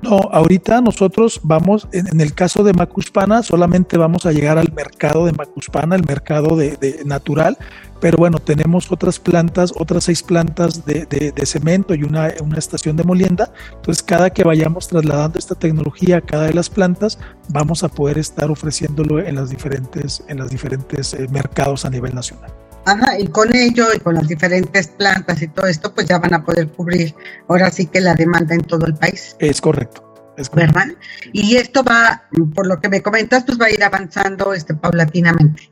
No, 0.02 0.18
ahorita 0.32 0.80
nosotros 0.80 1.40
vamos, 1.42 1.88
en, 1.92 2.20
el 2.20 2.34
caso 2.34 2.64
de 2.64 2.72
Macuspana, 2.72 3.42
solamente 3.42 3.98
vamos 3.98 4.26
a 4.26 4.32
llegar 4.32 4.58
al 4.58 4.72
mercado 4.72 5.26
de 5.26 5.32
Macuspana, 5.32 5.96
el 5.96 6.04
mercado 6.06 6.56
de, 6.56 7.00
natural, 7.04 7.56
pero 8.00 8.16
bueno, 8.16 8.38
tenemos 8.38 8.90
otras 8.90 9.18
plantas, 9.18 9.72
otras 9.76 10.04
seis 10.04 10.22
plantas 10.22 10.86
de, 10.86 11.32
cemento 11.44 11.94
y 11.94 12.02
una, 12.02 12.32
una, 12.42 12.56
estación 12.56 12.96
de 12.96 13.04
molienda. 13.04 13.52
Entonces, 13.74 14.02
cada 14.02 14.30
que 14.30 14.42
vayamos 14.42 14.88
trasladando 14.88 15.38
esta 15.38 15.54
tecnología 15.54 16.16
a 16.16 16.20
cada 16.22 16.44
de 16.44 16.54
las 16.54 16.70
plantas, 16.70 17.18
vamos 17.50 17.84
a 17.84 17.88
poder 17.88 18.16
estar 18.16 18.50
ofreciéndolo 18.50 19.20
en 19.20 19.34
las 19.34 19.50
diferentes, 19.50 20.24
en 20.28 20.38
los 20.38 20.50
diferentes 20.50 21.12
eh, 21.12 21.26
mercados 21.30 21.84
a 21.84 21.90
nivel 21.90 22.14
nacional. 22.14 22.50
Ajá, 22.84 23.18
y 23.18 23.26
con 23.26 23.54
ello 23.54 23.86
y 23.94 23.98
con 24.00 24.14
las 24.14 24.26
diferentes 24.26 24.88
plantas 24.88 25.42
y 25.42 25.48
todo 25.48 25.66
esto, 25.66 25.94
pues 25.94 26.06
ya 26.08 26.18
van 26.18 26.34
a 26.34 26.44
poder 26.44 26.68
cubrir 26.68 27.14
ahora 27.48 27.70
sí 27.70 27.86
que 27.86 28.00
la 28.00 28.14
demanda 28.14 28.54
en 28.54 28.62
todo 28.62 28.86
el 28.86 28.94
país. 28.94 29.36
Es 29.38 29.60
correcto. 29.60 30.06
Es 30.36 30.48
correcto. 30.48 30.74
¿Verdad? 30.78 30.94
Y 31.32 31.56
esto 31.56 31.84
va, 31.84 32.28
por 32.54 32.66
lo 32.66 32.80
que 32.80 32.88
me 32.88 33.02
comentas, 33.02 33.44
pues 33.44 33.60
va 33.60 33.66
a 33.66 33.70
ir 33.70 33.84
avanzando 33.84 34.54
este, 34.54 34.74
paulatinamente. 34.74 35.70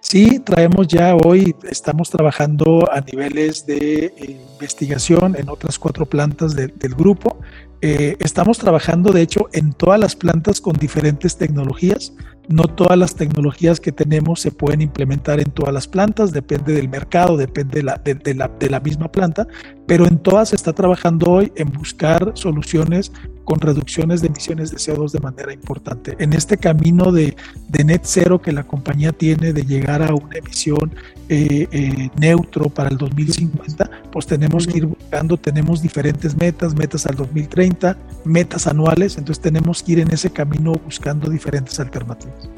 Sí, 0.00 0.38
traemos 0.40 0.88
ya 0.88 1.14
hoy, 1.14 1.54
estamos 1.68 2.10
trabajando 2.10 2.90
a 2.90 3.00
niveles 3.00 3.66
de 3.66 4.06
eh, 4.16 4.40
investigación 4.52 5.36
en 5.36 5.48
otras 5.50 5.78
cuatro 5.78 6.06
plantas 6.06 6.56
del 6.56 6.94
grupo. 6.94 7.38
Eh, 7.82 8.16
estamos 8.20 8.58
trabajando, 8.58 9.12
de 9.12 9.22
hecho, 9.22 9.48
en 9.52 9.72
todas 9.72 10.00
las 10.00 10.16
plantas 10.16 10.60
con 10.60 10.74
diferentes 10.76 11.36
tecnologías. 11.36 12.12
No 12.48 12.64
todas 12.64 12.96
las 12.96 13.16
tecnologías 13.16 13.80
que 13.80 13.90
tenemos 13.90 14.40
se 14.40 14.52
pueden 14.52 14.80
implementar 14.80 15.40
en 15.40 15.50
todas 15.50 15.74
las 15.74 15.88
plantas, 15.88 16.32
depende 16.32 16.74
del 16.74 16.88
mercado, 16.88 17.36
depende 17.36 17.78
de 17.78 17.82
la, 17.82 17.96
de, 17.96 18.34
la, 18.34 18.48
de 18.48 18.70
la 18.70 18.78
misma 18.78 19.10
planta, 19.10 19.48
pero 19.86 20.06
en 20.06 20.18
todas 20.18 20.50
se 20.50 20.56
está 20.56 20.72
trabajando 20.72 21.28
hoy 21.28 21.52
en 21.56 21.72
buscar 21.72 22.32
soluciones 22.34 23.10
con 23.46 23.60
reducciones 23.60 24.20
de 24.20 24.26
emisiones 24.26 24.70
de 24.72 24.76
CO2 24.76 25.12
de 25.12 25.20
manera 25.20 25.52
importante. 25.52 26.16
En 26.18 26.34
este 26.34 26.58
camino 26.58 27.12
de, 27.12 27.34
de 27.68 27.84
net 27.84 28.02
cero 28.04 28.42
que 28.42 28.52
la 28.52 28.64
compañía 28.64 29.12
tiene 29.12 29.52
de 29.52 29.62
llegar 29.62 30.02
a 30.02 30.12
una 30.12 30.36
emisión 30.36 30.92
eh, 31.28 31.68
eh, 31.70 32.10
neutro 32.18 32.68
para 32.68 32.90
el 32.90 32.98
2050, 32.98 33.88
pues 34.10 34.26
tenemos 34.26 34.66
que 34.66 34.78
ir 34.78 34.86
buscando, 34.86 35.36
tenemos 35.36 35.80
diferentes 35.80 36.36
metas, 36.36 36.74
metas 36.74 37.06
al 37.06 37.14
2030, 37.14 37.96
metas 38.24 38.66
anuales, 38.66 39.16
entonces 39.16 39.40
tenemos 39.40 39.82
que 39.82 39.92
ir 39.92 40.00
en 40.00 40.12
ese 40.12 40.30
camino 40.30 40.72
buscando 40.72 41.30
diferentes 41.30 41.78
alternativas. 41.78 42.48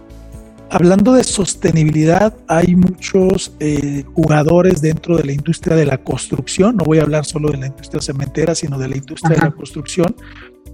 Hablando 0.70 1.14
de 1.14 1.24
sostenibilidad, 1.24 2.34
hay 2.46 2.76
muchos 2.76 3.52
eh, 3.58 4.04
jugadores 4.12 4.82
dentro 4.82 5.16
de 5.16 5.24
la 5.24 5.32
industria 5.32 5.74
de 5.74 5.86
la 5.86 5.96
construcción, 5.96 6.76
no 6.76 6.84
voy 6.84 6.98
a 6.98 7.02
hablar 7.02 7.24
solo 7.24 7.50
de 7.50 7.56
la 7.56 7.68
industria 7.68 8.02
cementera, 8.02 8.54
sino 8.54 8.78
de 8.78 8.88
la 8.88 8.98
industria 8.98 9.36
de 9.36 9.44
la 9.46 9.50
construcción, 9.50 10.14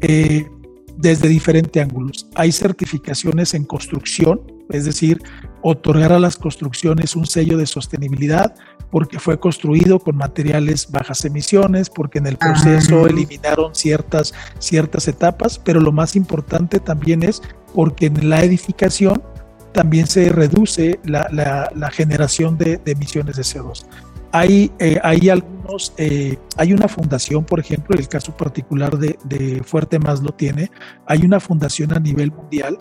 eh, 0.07 0.51
desde 0.97 1.29
diferentes 1.29 1.83
ángulos. 1.83 2.29
Hay 2.35 2.53
certificaciones 2.53 3.55
en 3.55 3.65
construcción, 3.65 4.41
es 4.71 4.85
decir, 4.85 5.21
otorgar 5.63 6.13
a 6.13 6.19
las 6.19 6.37
construcciones 6.37 7.17
un 7.17 7.27
sello 7.27 7.57
de 7.57 7.67
sostenibilidad 7.67 8.55
porque 8.91 9.19
fue 9.19 9.41
construido 9.41 9.99
con 9.99 10.17
materiales 10.17 10.91
bajas 10.91 11.25
emisiones, 11.25 11.91
porque 11.91 12.19
en 12.19 12.27
el 12.27 12.37
proceso 12.37 13.07
eliminaron 13.07 13.75
ciertas, 13.75 14.35
ciertas 14.59 15.09
etapas, 15.09 15.59
pero 15.59 15.81
lo 15.81 15.91
más 15.91 16.15
importante 16.17 16.79
también 16.79 17.23
es 17.23 17.43
porque 17.75 18.07
en 18.07 18.29
la 18.29 18.45
edificación 18.45 19.23
también 19.73 20.07
se 20.07 20.29
reduce 20.29 21.01
la, 21.05 21.91
generación 21.93 22.57
de, 22.57 22.81
emisiones 22.87 23.37
de 23.37 23.43
CO2. 23.43 23.85
Hay, 24.35 24.73
eh, 24.81 24.99
hay 25.05 25.29
algunos, 25.29 25.93
eh, 25.97 26.37
hay 26.57 26.73
una 26.73 26.89
fundación, 26.89 27.45
por 27.45 27.61
ejemplo, 27.61 27.97
el 27.97 28.09
caso 28.09 28.37
particular 28.37 28.99
de, 28.99 29.63
Fuerte 29.65 30.01
Más 30.01 30.25
lo 30.25 30.31
tiene, 30.33 30.73
hay 31.07 31.25
una 31.25 31.39
fundación 31.39 31.93
a 31.93 32.01
nivel 32.01 32.33
mundial 32.33 32.77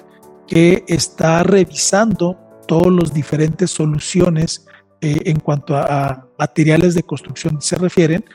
que 0.48 0.84
está 0.88 1.44
revisando 1.44 2.40
todas 2.68 2.92
las 2.92 3.14
diferentes 3.14 3.70
soluciones 3.70 4.66
eh, 5.00 5.20
en 5.26 5.40
cuanto 5.40 5.78
a, 5.78 6.28
materiales 6.40 6.96
de 6.96 7.04
construcción 7.04 7.62
se 7.62 7.76
refieren 7.76 8.26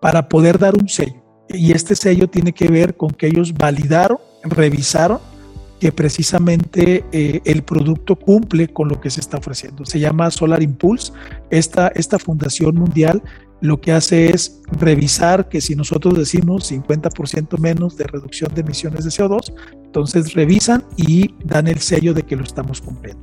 para 0.00 0.28
poder 0.28 0.58
dar 0.58 0.74
un 0.74 0.88
sello. 0.88 1.22
Y 1.48 1.70
este 1.70 1.94
sello 1.94 2.26
tiene 2.26 2.52
que 2.52 2.66
ver 2.66 2.96
con 2.96 3.10
que 3.10 3.28
ellos 3.28 3.54
validaron, 3.54 4.18
revisaron 4.42 5.20
que 5.84 5.92
precisamente 5.92 7.04
eh, 7.12 7.42
el 7.44 7.62
producto 7.62 8.16
cumple 8.16 8.68
con 8.68 8.88
lo 8.88 9.02
que 9.02 9.10
se 9.10 9.20
está 9.20 9.36
ofreciendo. 9.36 9.84
Se 9.84 10.00
llama 10.00 10.30
Solar 10.30 10.62
Impulse. 10.62 11.12
Esta, 11.50 11.88
esta 11.88 12.18
fundación 12.18 12.76
mundial 12.76 13.22
lo 13.60 13.78
que 13.82 13.92
hace 13.92 14.30
es 14.30 14.62
revisar 14.80 15.50
que 15.50 15.60
si 15.60 15.74
nosotros 15.74 16.16
decimos 16.16 16.72
50% 16.72 17.58
menos 17.58 17.98
de 17.98 18.04
reducción 18.04 18.54
de 18.54 18.62
emisiones 18.62 19.04
de 19.04 19.10
CO2, 19.10 19.52
entonces 19.84 20.32
revisan 20.32 20.82
y 20.96 21.34
dan 21.44 21.66
el 21.66 21.80
sello 21.80 22.14
de 22.14 22.22
que 22.22 22.34
lo 22.34 22.44
estamos 22.44 22.80
cumpliendo. 22.80 23.22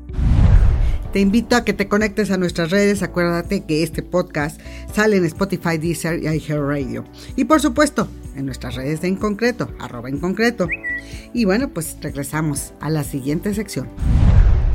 Te 1.13 1.19
invito 1.19 1.57
a 1.57 1.65
que 1.65 1.73
te 1.73 1.89
conectes 1.89 2.31
a 2.31 2.37
nuestras 2.37 2.71
redes. 2.71 3.03
Acuérdate 3.03 3.65
que 3.65 3.83
este 3.83 4.01
podcast 4.01 4.61
sale 4.93 5.17
en 5.17 5.25
Spotify, 5.25 5.77
Deezer 5.77 6.23
y 6.23 6.27
iHeartRadio. 6.27 7.03
Y 7.35 7.43
por 7.43 7.59
supuesto, 7.59 8.07
en 8.37 8.45
nuestras 8.45 8.75
redes 8.75 9.01
de 9.01 9.09
En 9.09 9.17
Concreto, 9.17 9.69
arroba 9.77 10.07
En 10.07 10.19
Concreto. 10.19 10.69
Y 11.33 11.43
bueno, 11.43 11.67
pues 11.67 11.97
regresamos 11.99 12.73
a 12.79 12.89
la 12.89 13.03
siguiente 13.03 13.53
sección. 13.53 13.89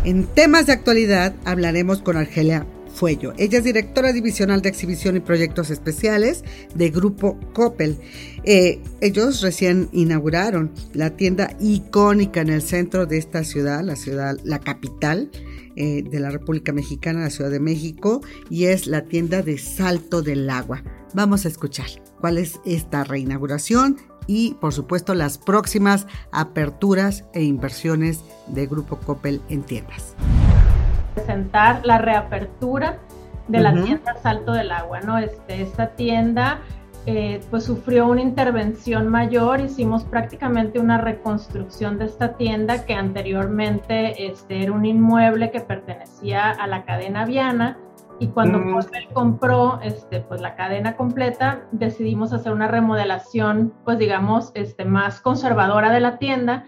En 0.04 0.26
temas 0.26 0.66
de 0.66 0.74
actualidad 0.74 1.34
hablaremos 1.46 2.02
con 2.02 2.18
Argelia 2.18 2.66
Fuello. 2.96 3.34
Ella 3.36 3.58
es 3.58 3.64
directora 3.64 4.12
divisional 4.12 4.62
de 4.62 4.70
exhibición 4.70 5.16
y 5.16 5.20
proyectos 5.20 5.68
especiales 5.68 6.42
de 6.74 6.88
Grupo 6.88 7.38
Coppel. 7.52 7.98
Eh, 8.44 8.80
ellos 9.02 9.42
recién 9.42 9.90
inauguraron 9.92 10.72
la 10.94 11.10
tienda 11.10 11.54
icónica 11.60 12.40
en 12.40 12.48
el 12.48 12.62
centro 12.62 13.04
de 13.04 13.18
esta 13.18 13.44
ciudad, 13.44 13.82
la 13.82 13.96
ciudad, 13.96 14.38
la 14.44 14.60
capital 14.60 15.30
eh, 15.76 16.04
de 16.10 16.20
la 16.20 16.30
República 16.30 16.72
Mexicana, 16.72 17.20
la 17.20 17.30
Ciudad 17.30 17.50
de 17.50 17.60
México, 17.60 18.22
y 18.48 18.64
es 18.64 18.86
la 18.86 19.04
tienda 19.04 19.42
de 19.42 19.58
Salto 19.58 20.22
del 20.22 20.48
Agua. 20.48 20.82
Vamos 21.12 21.44
a 21.44 21.48
escuchar 21.48 21.88
cuál 22.18 22.38
es 22.38 22.60
esta 22.64 23.04
reinauguración 23.04 23.98
y 24.26 24.54
por 24.54 24.72
supuesto 24.72 25.14
las 25.14 25.36
próximas 25.36 26.06
aperturas 26.32 27.24
e 27.34 27.42
inversiones 27.42 28.20
de 28.48 28.66
Grupo 28.66 28.98
Coppel 28.98 29.42
en 29.50 29.64
tiendas. 29.64 30.16
Presentar 31.16 31.84
la 31.84 31.98
reapertura 31.98 32.98
de 33.48 33.60
la 33.60 33.72
tienda 33.72 34.14
Salto 34.22 34.52
del 34.52 34.70
Agua, 34.70 35.00
¿no? 35.00 35.18
Este, 35.18 35.62
esta 35.62 35.88
tienda 35.88 36.60
eh, 37.06 37.40
pues 37.50 37.64
sufrió 37.64 38.08
una 38.08 38.20
intervención 38.20 39.08
mayor, 39.08 39.60
hicimos 39.60 40.04
prácticamente 40.04 40.80
una 40.80 40.98
reconstrucción 40.98 41.98
de 41.98 42.06
esta 42.06 42.36
tienda 42.36 42.84
que 42.84 42.94
anteriormente 42.94 44.26
este, 44.26 44.62
era 44.62 44.72
un 44.72 44.84
inmueble 44.84 45.52
que 45.52 45.60
pertenecía 45.60 46.50
a 46.50 46.66
la 46.66 46.84
cadena 46.84 47.24
Viana 47.24 47.78
y 48.18 48.28
cuando 48.28 48.58
mm. 48.58 49.12
compró 49.12 49.78
este, 49.82 50.20
pues, 50.20 50.40
la 50.40 50.56
cadena 50.56 50.96
completa, 50.96 51.66
decidimos 51.70 52.32
hacer 52.32 52.52
una 52.52 52.66
remodelación, 52.66 53.72
pues 53.84 53.98
digamos, 53.98 54.50
este, 54.54 54.84
más 54.84 55.20
conservadora 55.20 55.92
de 55.92 56.00
la 56.00 56.18
tienda. 56.18 56.64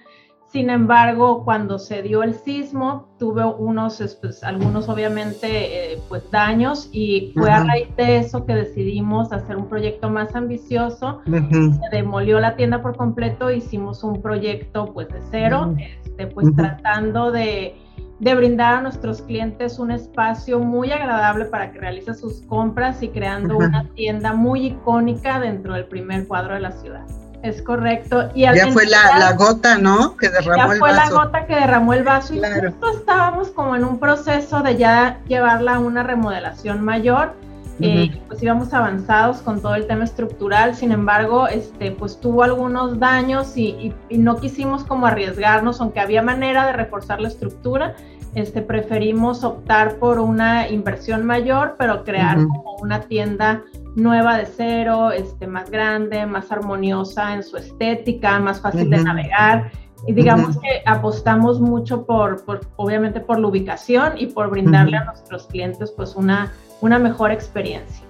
Sin 0.51 0.71
embargo, 0.71 1.45
cuando 1.45 1.79
se 1.79 2.03
dio 2.03 2.23
el 2.23 2.35
sismo, 2.35 3.09
tuve 3.19 3.45
unos, 3.45 4.19
pues, 4.23 4.43
algunos 4.43 4.89
obviamente, 4.89 5.93
eh, 5.93 5.99
pues 6.09 6.31
daños 6.31 6.89
y 6.91 7.33
fue 7.35 7.51
a 7.51 7.65
raíz 7.65 7.95
de 7.97 8.17
eso 8.17 8.47
que 8.47 8.55
decidimos 8.55 9.31
hacer 9.31 9.57
un 9.57 9.69
proyecto 9.69 10.09
más 10.09 10.35
ambicioso. 10.35 11.21
Se 11.27 11.97
demolió 11.97 12.41
la 12.41 12.57
tienda 12.57 12.81
por 12.81 12.97
completo, 12.97 13.51
hicimos 13.51 14.03
un 14.03 14.23
proyecto 14.23 14.87
pues 14.95 15.09
de 15.09 15.21
cero, 15.31 15.75
este, 15.79 16.27
pues 16.29 16.47
tratando 16.57 17.31
de 17.31 17.77
de 18.19 18.35
brindar 18.35 18.75
a 18.75 18.81
nuestros 18.81 19.23
clientes 19.23 19.79
un 19.79 19.93
espacio 19.93 20.59
muy 20.59 20.91
agradable 20.91 21.45
para 21.45 21.71
que 21.71 21.79
realice 21.79 22.15
sus 22.15 22.41
compras 22.43 23.03
y 23.03 23.09
creando 23.09 23.57
una 23.57 23.89
tienda 23.95 24.33
muy 24.33 24.67
icónica 24.67 25.39
dentro 25.39 25.75
del 25.75 25.87
primer 25.87 26.27
cuadro 26.27 26.55
de 26.55 26.61
la 26.61 26.73
ciudad. 26.73 27.07
Es 27.43 27.63
correcto. 27.63 28.31
Y 28.35 28.43
ya 28.43 28.73
fue 28.73 28.87
la, 28.87 29.33
gota, 29.35 29.79
¿no? 29.79 30.17
Que 30.17 30.29
derramó 30.29 30.73
el 30.73 30.81
vaso. 30.81 30.95
Ya 30.97 31.07
fue 31.07 31.17
la 31.17 31.25
gota 31.25 31.47
que 31.47 31.55
derramó 31.55 31.93
el 31.95 32.03
vaso 32.03 32.35
y 32.35 32.41
justo 32.41 32.99
estábamos 32.99 33.49
como 33.51 33.77
en 33.77 33.85
un 33.85 33.99
proceso 34.01 34.63
de 34.63 34.77
ya 34.77 35.21
llevarla 35.29 35.77
a 35.77 35.79
una 35.79 36.03
remodelación 36.03 36.85
mayor. 36.85 37.35
Eh, 37.81 38.11
pues 38.27 38.43
íbamos 38.43 38.75
avanzados 38.75 39.39
con 39.39 39.63
todo 39.63 39.77
el 39.77 39.87
tema 39.87 40.03
estructural, 40.03 40.75
sin 40.75 40.91
embargo, 40.91 41.47
este, 41.47 41.93
pues 41.93 42.19
tuvo 42.19 42.43
algunos 42.43 42.99
daños 42.99 43.57
y, 43.57 43.95
no 44.11 44.39
quisimos 44.39 44.83
como 44.83 45.07
arriesgarnos, 45.07 45.81
aunque 45.81 46.01
había 46.01 46.21
manera 46.21 46.67
de 46.67 46.73
reforzar 46.73 47.21
la 47.21 47.29
estructura, 47.29 47.95
este, 48.35 48.63
preferimos 48.63 49.45
optar 49.45 49.95
por 49.99 50.19
una 50.19 50.69
inversión 50.69 51.25
mayor, 51.25 51.77
pero 51.79 52.03
crear 52.03 52.37
como 52.37 52.79
una 52.81 53.03
tienda 53.03 53.63
nueva 53.99 54.39
de 54.39 54.47
cero, 54.47 55.11
este, 55.11 55.47
más 55.47 55.71
grande, 55.71 56.25
más 56.27 56.51
armoniosa 56.51 57.35
en 57.35 57.43
su 57.43 57.57
estética, 57.57 58.39
más 58.39 58.61
fácil 58.61 58.89
de 58.89 59.03
navegar. 59.03 59.71
Y 60.07 60.13
digamos 60.13 60.57
que 60.59 60.83
apostamos 60.87 61.61
mucho 61.61 62.07
por, 62.07 62.45
por, 62.45 62.61
obviamente, 62.77 63.21
por 63.21 63.39
la 63.41 63.49
ubicación 63.49 64.13
y 64.17 64.27
por 64.27 64.49
brindarle 64.49 64.97
a 64.97 65.05
nuestros 65.05 65.47
clientes 65.49 65.91
pues 65.91 66.15
una 66.15 66.53
una 66.81 66.99
mejor 66.99 67.31
experiencia. 67.31 68.05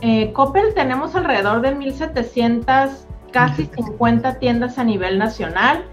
Eh, 0.00 0.32
Coppel 0.32 0.74
tenemos 0.74 1.14
alrededor 1.14 1.60
de 1.62 1.76
1.700, 1.76 2.90
casi 3.32 3.66
50 3.66 4.38
tiendas 4.38 4.78
a 4.78 4.84
nivel 4.84 5.18
nacional, 5.18 5.84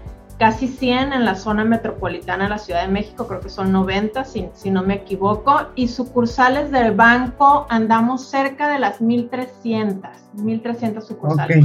casi 0.42 0.66
100 0.66 1.12
en 1.12 1.24
la 1.24 1.36
zona 1.36 1.64
metropolitana 1.64 2.42
de 2.42 2.50
la 2.50 2.58
Ciudad 2.58 2.84
de 2.84 2.90
México, 2.90 3.28
creo 3.28 3.38
que 3.38 3.48
son 3.48 3.70
90 3.70 4.24
si, 4.24 4.48
si 4.54 4.72
no 4.72 4.82
me 4.82 4.94
equivoco, 4.94 5.68
y 5.76 5.86
sucursales 5.86 6.72
del 6.72 6.96
banco 6.96 7.64
andamos 7.70 8.28
cerca 8.28 8.68
de 8.68 8.80
las 8.80 9.00
1.300, 9.00 10.00
1.300 10.34 11.00
sucursales. 11.00 11.64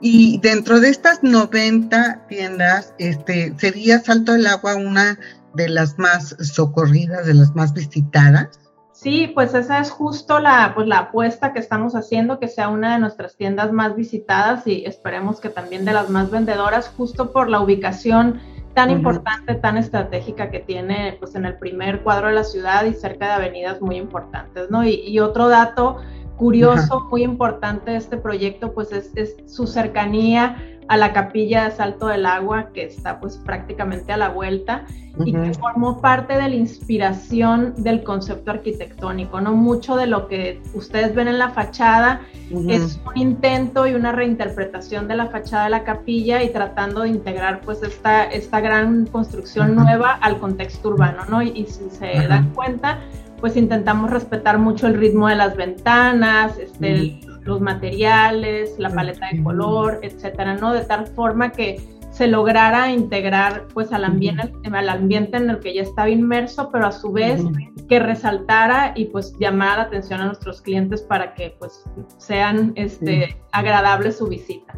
Y 0.00 0.40
dentro 0.40 0.80
de 0.80 0.88
estas 0.88 1.22
90 1.22 2.26
tiendas, 2.26 2.94
este, 2.98 3.54
¿sería 3.58 4.00
Salto 4.00 4.32
del 4.32 4.48
Agua 4.48 4.74
una 4.74 5.20
de 5.54 5.68
las 5.68 5.96
más 5.96 6.34
socorridas, 6.40 7.26
de 7.26 7.34
las 7.34 7.54
más 7.54 7.74
visitadas? 7.74 8.58
Sí, 8.96 9.30
pues 9.34 9.52
esa 9.52 9.78
es 9.78 9.90
justo 9.90 10.38
la, 10.38 10.72
pues 10.74 10.86
la 10.86 11.00
apuesta 11.00 11.52
que 11.52 11.58
estamos 11.58 11.94
haciendo, 11.94 12.40
que 12.40 12.48
sea 12.48 12.70
una 12.70 12.94
de 12.94 12.98
nuestras 12.98 13.36
tiendas 13.36 13.70
más 13.70 13.94
visitadas 13.94 14.66
y 14.66 14.86
esperemos 14.86 15.38
que 15.38 15.50
también 15.50 15.84
de 15.84 15.92
las 15.92 16.08
más 16.08 16.30
vendedoras, 16.30 16.88
justo 16.96 17.30
por 17.30 17.50
la 17.50 17.60
ubicación 17.60 18.40
tan 18.72 18.90
importante, 18.90 19.54
tan 19.54 19.76
estratégica 19.76 20.50
que 20.50 20.60
tiene 20.60 21.14
pues 21.20 21.34
en 21.34 21.44
el 21.44 21.58
primer 21.58 22.02
cuadro 22.04 22.28
de 22.28 22.36
la 22.36 22.44
ciudad 22.44 22.86
y 22.86 22.94
cerca 22.94 23.26
de 23.26 23.32
avenidas 23.32 23.82
muy 23.82 23.96
importantes, 23.96 24.70
¿no? 24.70 24.82
Y, 24.82 25.18
otro 25.18 25.50
dato 25.50 25.98
curioso, 26.38 27.06
muy 27.10 27.22
importante 27.22 27.90
de 27.90 27.98
este 27.98 28.16
proyecto, 28.16 28.72
pues 28.72 28.92
es, 28.92 29.12
es 29.14 29.36
su 29.44 29.66
cercanía 29.66 30.56
a 30.88 30.96
la 30.96 31.12
capilla 31.12 31.64
de 31.64 31.70
Salto 31.72 32.06
del 32.06 32.26
Agua, 32.26 32.70
que 32.72 32.84
está 32.84 33.20
pues 33.20 33.36
prácticamente 33.38 34.12
a 34.12 34.16
la 34.16 34.28
vuelta 34.28 34.84
y 35.24 35.32
que 35.32 35.54
formó 35.54 36.00
parte 36.00 36.34
de 36.34 36.48
la 36.48 36.54
inspiración 36.54 37.74
del 37.78 38.02
concepto 38.02 38.50
arquitectónico, 38.50 39.40
¿no? 39.40 39.54
Mucho 39.54 39.96
de 39.96 40.06
lo 40.06 40.28
que 40.28 40.60
ustedes 40.74 41.14
ven 41.14 41.28
en 41.28 41.38
la 41.38 41.50
fachada 41.50 42.20
es 42.68 43.00
un 43.06 43.16
intento 43.16 43.86
y 43.86 43.94
una 43.94 44.12
reinterpretación 44.12 45.08
de 45.08 45.16
la 45.16 45.26
fachada 45.26 45.64
de 45.64 45.70
la 45.70 45.84
capilla 45.84 46.42
y 46.42 46.50
tratando 46.50 47.02
de 47.02 47.08
integrar 47.08 47.62
pues 47.62 47.82
esta, 47.82 48.24
esta 48.24 48.60
gran 48.60 49.06
construcción 49.06 49.74
nueva 49.74 50.12
al 50.12 50.38
contexto 50.38 50.90
urbano, 50.90 51.24
¿no? 51.30 51.42
Y, 51.42 51.66
si 51.66 51.88
se 51.90 52.28
dan 52.28 52.50
cuenta, 52.50 53.00
pues 53.40 53.56
intentamos 53.56 54.10
respetar 54.10 54.58
mucho 54.58 54.86
el 54.86 54.94
ritmo 54.94 55.28
de 55.28 55.36
las 55.36 55.56
ventanas, 55.56 56.58
este, 56.58 57.20
los 57.46 57.60
materiales, 57.60 58.74
la 58.78 58.90
paleta 58.90 59.28
de 59.32 59.42
color, 59.42 60.00
etcétera, 60.02 60.56
¿no? 60.56 60.72
De 60.72 60.82
tal 60.82 61.06
forma 61.06 61.52
que 61.52 61.80
se 62.16 62.26
lograra 62.26 62.90
integrar 62.90 63.66
pues 63.74 63.92
al 63.92 64.04
ambiente, 64.04 64.50
al 64.72 64.88
ambiente 64.88 65.36
en 65.36 65.50
el 65.50 65.60
que 65.60 65.74
ya 65.74 65.82
estaba 65.82 66.08
inmerso, 66.08 66.70
pero 66.72 66.86
a 66.86 66.92
su 66.92 67.12
vez 67.12 67.42
que 67.90 67.98
resaltara 67.98 68.92
y 68.96 69.06
pues 69.06 69.34
llamara 69.38 69.76
la 69.76 69.82
atención 69.82 70.22
a 70.22 70.26
nuestros 70.26 70.62
clientes 70.62 71.02
para 71.02 71.34
que 71.34 71.54
pues 71.58 71.82
sean 72.16 72.72
este, 72.74 73.36
agradable 73.52 74.12
su 74.12 74.28
visita. 74.28 74.74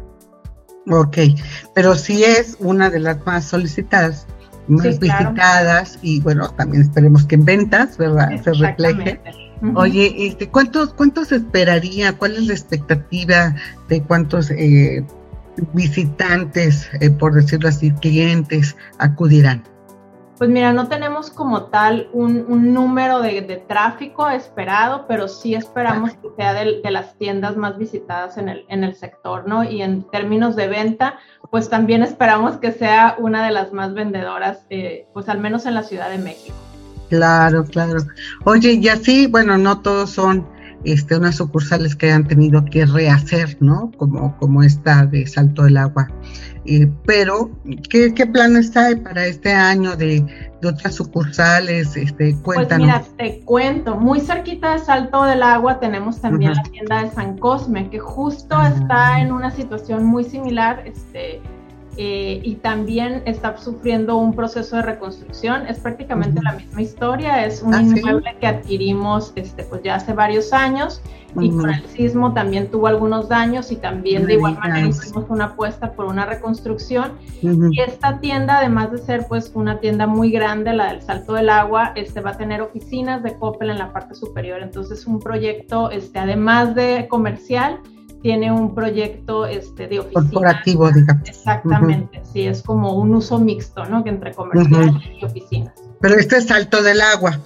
Ok, 0.91 1.17
pero 1.73 1.95
sí 1.95 2.23
es 2.25 2.57
una 2.59 2.89
de 2.89 2.99
las 2.99 3.25
más 3.25 3.45
solicitadas, 3.45 4.27
más 4.67 4.99
visitadas 4.99 5.97
y 6.01 6.19
bueno, 6.19 6.49
también 6.51 6.83
esperemos 6.83 7.25
que 7.25 7.35
en 7.35 7.45
ventas, 7.45 7.97
¿verdad? 7.97 8.31
Se 8.43 8.51
refleje. 8.51 9.21
Oye, 9.75 10.15
este, 10.17 10.49
¿cuántos, 10.49 10.93
¿cuántos 10.93 11.31
esperaría? 11.31 12.17
¿Cuál 12.17 12.35
es 12.35 12.47
la 12.47 12.53
expectativa 12.53 13.55
de 13.89 14.01
cuántos 14.03 14.51
eh, 14.51 15.05
visitantes, 15.73 16.89
eh, 17.01 17.09
por 17.09 17.33
decirlo 17.33 17.67
así, 17.67 17.91
clientes 17.91 18.77
acudirán? 18.99 19.63
Pues 20.37 20.49
mira, 20.49 20.71
no 20.71 20.87
tenemos 20.87 21.29
como 21.29 21.63
tal 21.63 22.07
un, 22.13 22.73
número 22.73 23.19
de, 23.19 23.41
tráfico 23.67 24.29
esperado, 24.29 25.05
pero 25.05 25.27
sí 25.27 25.53
esperamos 25.53 26.13
que 26.13 26.29
sea 26.37 26.53
de, 26.53 26.79
las 26.89 27.17
tiendas 27.17 27.57
más 27.57 27.77
visitadas 27.77 28.37
en 28.37 28.47
el, 28.47 28.65
en 28.69 28.85
el 28.85 28.95
sector, 28.95 29.45
¿no? 29.45 29.65
Y 29.65 29.81
en 29.81 30.03
términos 30.03 30.55
de 30.55 30.69
venta, 30.69 31.19
pues 31.51 31.69
también 31.69 32.03
esperamos 32.03 32.55
que 32.55 32.71
sea 32.71 33.17
una 33.19 33.45
de 33.45 33.51
las 33.51 33.73
más 33.73 33.93
vendedoras, 33.93 34.65
eh, 34.69 35.07
pues 35.13 35.27
al 35.27 35.39
menos 35.39 35.65
en 35.65 35.73
la 35.73 35.83
Ciudad 35.83 36.09
de 36.09 36.19
México. 36.19 36.55
Claro, 37.09 37.65
claro. 37.65 38.01
Oye, 38.45 38.73
y 38.73 38.87
así, 38.87 39.27
bueno, 39.27 39.57
no 39.57 39.81
todos 39.81 40.11
son 40.11 40.45
este, 40.83 41.17
unas 41.17 41.35
sucursales 41.35 41.95
que 41.95 42.11
han 42.11 42.27
tenido 42.27 42.63
que 42.65 42.85
rehacer, 42.85 43.57
¿no? 43.59 43.91
Como, 43.97 44.37
como 44.37 44.63
esta 44.63 45.05
de 45.05 45.27
Salto 45.27 45.63
del 45.63 45.77
Agua. 45.77 46.07
Eh, 46.65 46.87
pero, 47.05 47.49
¿qué, 47.89 48.13
¿qué, 48.13 48.27
planes 48.27 48.75
hay 48.77 48.95
para 48.97 49.25
este 49.25 49.51
año 49.51 49.95
de, 49.95 50.23
otras 50.63 50.95
sucursales? 50.95 51.97
Este, 51.97 52.35
cuéntanos. 52.41 52.87
Pues 52.87 53.11
mira, 53.17 53.17
te 53.17 53.39
cuento, 53.43 53.95
muy 53.95 54.21
cerquita 54.21 54.73
de 54.73 54.79
Salto 54.79 55.23
del 55.23 55.41
Agua 55.41 55.79
tenemos 55.79 56.21
también 56.21 56.53
la 56.53 56.63
tienda 56.63 57.03
de 57.03 57.11
San 57.11 57.37
Cosme, 57.37 57.89
que 57.89 57.99
justo 57.99 58.55
está 58.61 59.19
en 59.19 59.31
una 59.31 59.51
situación 59.51 60.05
muy 60.05 60.23
similar, 60.23 60.83
este, 60.85 61.41
eh, 61.97 62.41
y 62.43 62.55
también 62.55 63.23
está 63.25 63.57
sufriendo 63.57 64.17
un 64.17 64.33
proceso 64.33 64.77
de 64.77 64.83
reconstrucción. 64.83 65.67
Es 65.67 65.79
prácticamente 65.79 66.41
la 66.41 66.53
misma 66.53 66.81
historia, 66.81 67.45
es 67.45 67.61
un 67.61 67.73
ah, 67.73 67.81
inmueble 67.81 68.35
que 68.39 68.47
adquirimos 68.47 69.33
este, 69.35 69.63
pues 69.63 69.83
ya 69.83 69.95
hace 69.95 70.13
varios 70.13 70.53
años 70.53 71.01
y 71.39 71.51
con 71.51 71.69
el 71.69 71.85
sismo 71.85 72.33
también 72.33 72.71
tuvo 72.71 72.87
algunos 72.87 73.29
daños 73.29 73.71
y 73.71 73.75
también 73.75 74.25
de 74.25 74.33
igual 74.33 74.57
manera 74.57 74.87
hicimos 74.87 75.25
una 75.29 75.45
apuesta 75.45 75.91
por 75.91 76.05
una 76.05 76.25
reconstrucción. 76.25 77.11
Y 77.41 77.79
esta 77.81 78.19
tienda, 78.19 78.59
además 78.59 78.91
de 78.91 78.97
ser 78.97 79.27
pues 79.27 79.51
una 79.53 79.79
tienda 79.79 80.07
muy 80.07 80.31
grande, 80.31 80.73
la 80.73 80.91
del 80.91 81.01
Salto 81.01 81.33
del 81.33 81.49
Agua, 81.49 81.93
este, 81.95 82.21
va 82.21 82.31
a 82.31 82.37
tener 82.37 82.61
oficinas 82.61 83.21
de 83.23 83.35
Coppel 83.35 83.69
en 83.69 83.77
la 83.77 83.93
parte 83.93 84.15
superior. 84.15 84.61
Entonces 84.61 85.05
un 85.05 85.19
proyecto, 85.19 85.91
este, 85.91 86.19
además 86.19 86.73
de 86.75 87.07
comercial, 87.09 87.79
tiene 88.21 88.51
un 88.51 88.75
proyecto 88.75 89.45
este, 89.45 89.87
de 89.87 89.99
oficina. 89.99 90.21
Corporativo, 90.21 90.91
digamos. 90.91 91.27
Exactamente, 91.27 92.21
sí, 92.31 92.47
es 92.47 92.61
como 92.61 92.93
un 92.93 93.15
uso 93.15 93.39
mixto, 93.39 93.85
¿no? 93.85 94.03
Que 94.03 94.09
entre 94.09 94.33
comercial 94.33 95.01
y 95.19 95.23
oficinas. 95.23 95.73
Pero 96.01 96.15
este 96.15 96.37
es 96.37 96.47
Salto 96.47 96.81
del 96.83 97.01
Agua, 97.01 97.39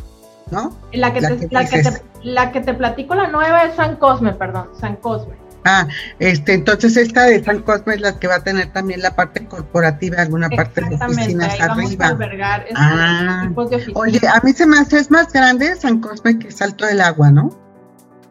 ¿no? 0.52 0.78
La 0.94 1.14
que, 1.14 1.22
te, 1.22 1.48
la, 1.52 1.66
que 1.66 1.84
te, 1.84 1.92
la 2.24 2.52
que 2.52 2.62
te 2.62 2.74
platico, 2.74 3.16
la 3.16 3.30
nueva 3.30 3.64
es 3.66 3.76
San 3.76 3.98
Cosme, 3.98 4.34
perdón, 4.34 4.70
San 4.80 4.96
Cosme. 4.98 5.36
Ah, 5.66 5.88
este, 6.20 6.54
entonces 6.54 6.98
esta 6.98 7.24
de 7.24 7.42
San 7.42 7.62
Cosme 7.62 7.96
es 7.96 8.02
la 8.02 8.20
que 8.20 8.28
va 8.28 8.36
a 8.36 8.44
tener 8.44 8.74
también 8.74 9.02
la 9.02 9.16
parte 9.16 9.46
corporativa, 9.46 10.22
alguna 10.22 10.50
parte 10.50 10.82
de 10.82 10.96
oficinas 10.96 11.54
ahí 11.54 11.60
arriba. 11.62 11.76
Vamos 11.78 12.02
a 12.02 12.08
albergar 12.08 12.62
este 12.62 12.74
ah, 12.76 13.46
tipos 13.48 13.70
de 13.70 13.76
oficinas. 13.78 14.02
Oye, 14.02 14.20
a 14.28 14.42
mí 14.44 14.52
se 14.52 14.66
me 14.66 14.78
hace 14.78 14.98
es 14.98 15.10
más 15.10 15.32
grande 15.32 15.76
San 15.78 16.02
Cosme 16.02 16.38
que 16.38 16.52
Salto 16.52 16.86
del 16.86 17.00
Agua, 17.00 17.32
¿no? 17.32 17.63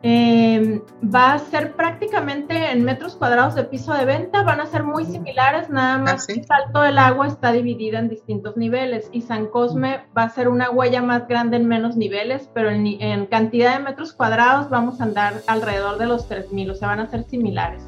Eh, 0.04 0.82
va 1.02 1.34
a 1.34 1.38
ser 1.38 1.76
prácticamente 1.76 2.72
en 2.72 2.82
metros 2.82 3.14
cuadrados 3.14 3.54
de 3.54 3.62
piso 3.64 3.94
de 3.94 4.04
venta, 4.04 4.42
van 4.42 4.60
a 4.60 4.66
ser 4.66 4.82
muy 4.82 5.04
similares, 5.04 5.70
nada 5.70 5.98
más 5.98 6.26
que 6.26 6.42
Salto 6.42 6.80
del 6.80 6.98
Agua 6.98 7.28
está 7.28 7.52
dividida 7.52 8.00
en 8.00 8.08
distintos 8.08 8.56
niveles 8.56 9.08
y 9.12 9.20
San 9.20 9.46
Cosme 9.46 10.00
va 10.16 10.24
a 10.24 10.28
ser 10.30 10.48
una 10.48 10.70
huella 10.70 11.02
más 11.02 11.28
grande 11.28 11.56
en 11.56 11.68
menos 11.68 11.96
niveles, 11.96 12.50
pero 12.52 12.70
en, 12.70 12.84
en 12.86 13.26
cantidad 13.26 13.78
de 13.78 13.84
metros 13.84 14.12
cuadrados 14.12 14.68
vamos 14.70 15.00
a 15.00 15.04
andar 15.04 15.34
alrededor 15.46 15.98
de 15.98 16.06
los 16.06 16.28
3.000, 16.28 16.72
o 16.72 16.74
sea, 16.74 16.88
van 16.88 17.00
a 17.00 17.06
ser 17.06 17.22
similares. 17.22 17.86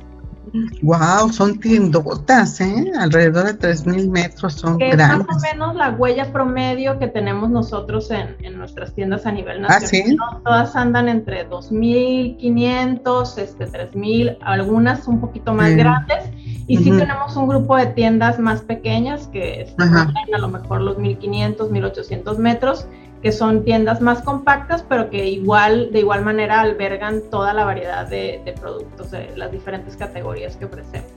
Wow, 0.83 1.33
son 1.33 1.59
tiendotas, 1.59 2.61
¿eh? 2.61 2.93
Alrededor 2.99 3.47
de 3.47 3.59
3.000 3.59 4.11
metros, 4.11 4.55
son 4.55 4.79
que 4.79 4.91
grandes. 4.91 5.21
Es 5.21 5.27
más 5.27 5.37
o 5.37 5.53
menos 5.53 5.75
la 5.77 5.91
huella 5.91 6.33
promedio 6.33 6.99
que 6.99 7.09
tenemos 7.09 7.51
nosotros 7.51 8.11
en, 8.11 8.37
en 8.41 8.59
nuestras 8.59 8.93
tiendas 8.93 9.27
a 9.27 9.33
nivel 9.33 9.65
¿Ah, 9.65 9.81
nacional. 9.81 10.17
Todas 10.45 10.77
andan 10.77 11.09
entre 11.09 11.49
2.500, 11.49 13.39
este, 13.39 13.67
3.000, 13.67 14.39
algunas 14.43 15.09
un 15.09 15.21
poquito 15.21 15.55
más 15.55 15.75
grandes. 15.75 16.25
Y 16.67 16.79
sí 16.79 16.91
tenemos 16.91 17.37
un 17.37 17.49
grupo 17.49 17.77
de 17.77 17.87
tiendas 17.87 18.39
más 18.39 18.63
pequeñas 18.63 19.27
que 19.29 19.63
están 19.63 20.15
a 20.35 20.39
lo 20.39 20.49
mejor 20.49 20.81
los 20.81 20.97
1.500, 20.97 21.71
1.800 21.71 22.39
metros 22.39 22.87
que 23.25 23.33
son 23.33 23.65
tiendas 23.65 24.03
más 24.03 24.21
compactas, 24.21 24.85
pero 24.87 25.09
que 25.09 25.27
igual, 25.27 25.91
de 25.93 26.01
igual 26.01 26.23
manera 26.23 26.61
albergan 26.61 27.23
toda 27.31 27.55
la 27.55 27.65
variedad 27.65 28.07
de, 28.07 28.55
productos 28.61 29.13
de 29.13 29.35
las 29.35 29.51
diferentes 29.51 29.97
categorías 29.97 30.57
que 30.57 30.67
ofrecemos. 30.67 31.09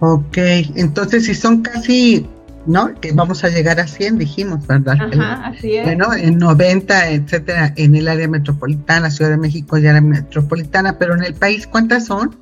Ok, 0.00 0.36
entonces 0.76 1.24
si 1.24 1.34
son 1.34 1.62
casi, 1.62 2.28
¿no? 2.66 2.94
Que 3.00 3.12
vamos 3.12 3.44
a 3.44 3.48
llegar 3.48 3.80
a 3.80 3.86
100, 3.86 4.18
dijimos, 4.18 4.66
¿verdad? 4.66 4.98
Ajá, 5.00 5.46
así 5.46 5.76
es. 5.76 5.86
Bueno, 5.86 6.12
en 6.12 6.36
90, 6.36 7.08
etcétera, 7.08 7.72
en 7.76 7.96
el 7.96 8.08
área 8.08 8.28
metropolitana, 8.28 9.10
Ciudad 9.10 9.30
de 9.30 9.38
México 9.38 9.78
y 9.78 9.86
área 9.86 10.02
metropolitana, 10.02 10.98
pero 10.98 11.14
en 11.14 11.24
el 11.24 11.32
país, 11.32 11.66
¿cuántas 11.66 12.04
son? 12.04 12.36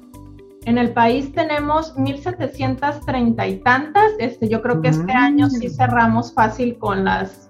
En 0.64 0.78
el 0.78 0.90
país 0.90 1.32
tenemos 1.32 1.94
1.730 1.94 3.50
y 3.50 3.56
tantas. 3.58 4.10
Este, 4.18 4.48
yo 4.48 4.62
creo 4.62 4.82
que 4.82 4.88
este 4.88 5.12
año 5.12 5.48
sí 5.48 5.68
mm. 5.68 5.70
cerramos 5.70 6.34
fácil 6.34 6.76
con 6.76 7.04
las 7.04 7.44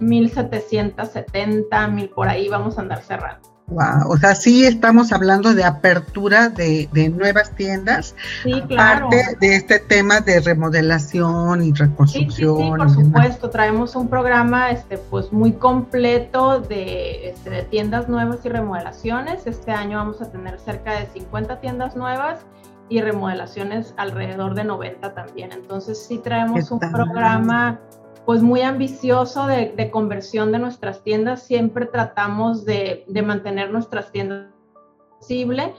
1770, 0.00 1.88
mil 1.88 2.08
por 2.10 2.28
ahí 2.28 2.48
vamos 2.48 2.78
a 2.78 2.82
andar 2.82 3.02
cerrando. 3.02 3.52
Wow, 3.68 4.10
o 4.10 4.16
sea, 4.18 4.34
sí 4.34 4.66
estamos 4.66 5.12
hablando 5.12 5.54
de 5.54 5.64
apertura 5.64 6.50
de, 6.50 6.88
nuevas 7.16 7.54
tiendas, 7.54 8.14
sí, 8.42 8.60
claro. 8.68 9.06
aparte 9.06 9.36
de 9.40 9.56
este 9.56 9.78
tema 9.78 10.20
de 10.20 10.40
remodelación 10.40 11.62
y 11.62 11.72
reconstrucción. 11.72 12.56
Sí, 12.56 12.62
sí, 12.64 12.70
por 12.70 12.90
supuesto, 12.90 13.50
traemos 13.50 13.96
un 13.96 14.08
programa 14.08 14.70
este, 14.70 14.98
pues 14.98 15.32
muy 15.32 15.52
completo 15.52 16.60
de, 16.60 17.30
este, 17.30 17.48
de 17.48 17.62
tiendas 17.62 18.08
nuevas 18.08 18.44
y 18.44 18.50
remodelaciones. 18.50 19.46
Este 19.46 19.70
año 19.70 19.96
vamos 19.96 20.20
a 20.20 20.30
tener 20.30 20.58
cerca 20.58 20.92
de 20.98 21.06
50 21.06 21.60
tiendas 21.60 21.96
nuevas 21.96 22.40
y 22.90 23.00
remodelaciones 23.00 23.94
alrededor 23.96 24.54
de 24.54 24.64
90 24.64 25.14
también. 25.14 25.50
Entonces 25.52 26.04
sí 26.06 26.18
traemos 26.18 26.70
un 26.70 26.78
programa 26.78 27.80
pues 28.26 28.42
muy 28.42 28.62
ambicioso 28.62 29.46
de, 29.46 29.90
conversión 29.90 30.52
de 30.52 30.58
nuestras 30.58 31.02
tiendas. 31.02 31.42
Siempre 31.42 31.86
tratamos 31.86 32.64
de, 32.64 33.04
mantener 33.24 33.70
nuestras 33.70 34.12
tiendas 34.12 34.46
posible 35.18 35.74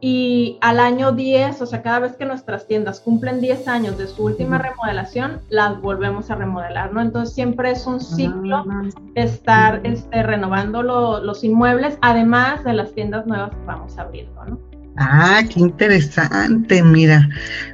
y 0.00 0.58
al 0.60 0.80
año 0.80 1.12
10, 1.12 1.62
o 1.62 1.66
sea, 1.66 1.82
cada 1.82 2.00
vez 2.00 2.16
que 2.16 2.26
nuestras 2.26 2.66
tiendas 2.66 3.00
cumplen 3.00 3.40
10 3.40 3.68
años 3.68 3.96
de 3.96 4.06
su 4.06 4.24
última 4.24 4.58
remodelación, 4.58 5.40
las 5.48 5.80
volvemos 5.80 6.30
a 6.30 6.34
remodelar, 6.34 6.92
¿no? 6.92 7.00
Entonces 7.00 7.34
siempre 7.34 7.70
es 7.70 7.86
un 7.86 8.00
ciclo 8.00 8.64
ah, 8.68 8.82
estar 9.14 9.80
este, 9.84 10.22
renovando 10.22 10.82
los 10.82 11.42
inmuebles, 11.42 11.96
además 12.02 12.62
de 12.64 12.74
las 12.74 12.92
tiendas 12.92 13.26
nuevas 13.26 13.50
que 13.50 13.64
vamos 13.64 13.96
abriendo, 13.96 14.44
¿no? 14.44 14.58
Ah, 14.96 15.42
qué 15.52 15.60
interesante, 15.60 16.82
mira. 16.82 17.28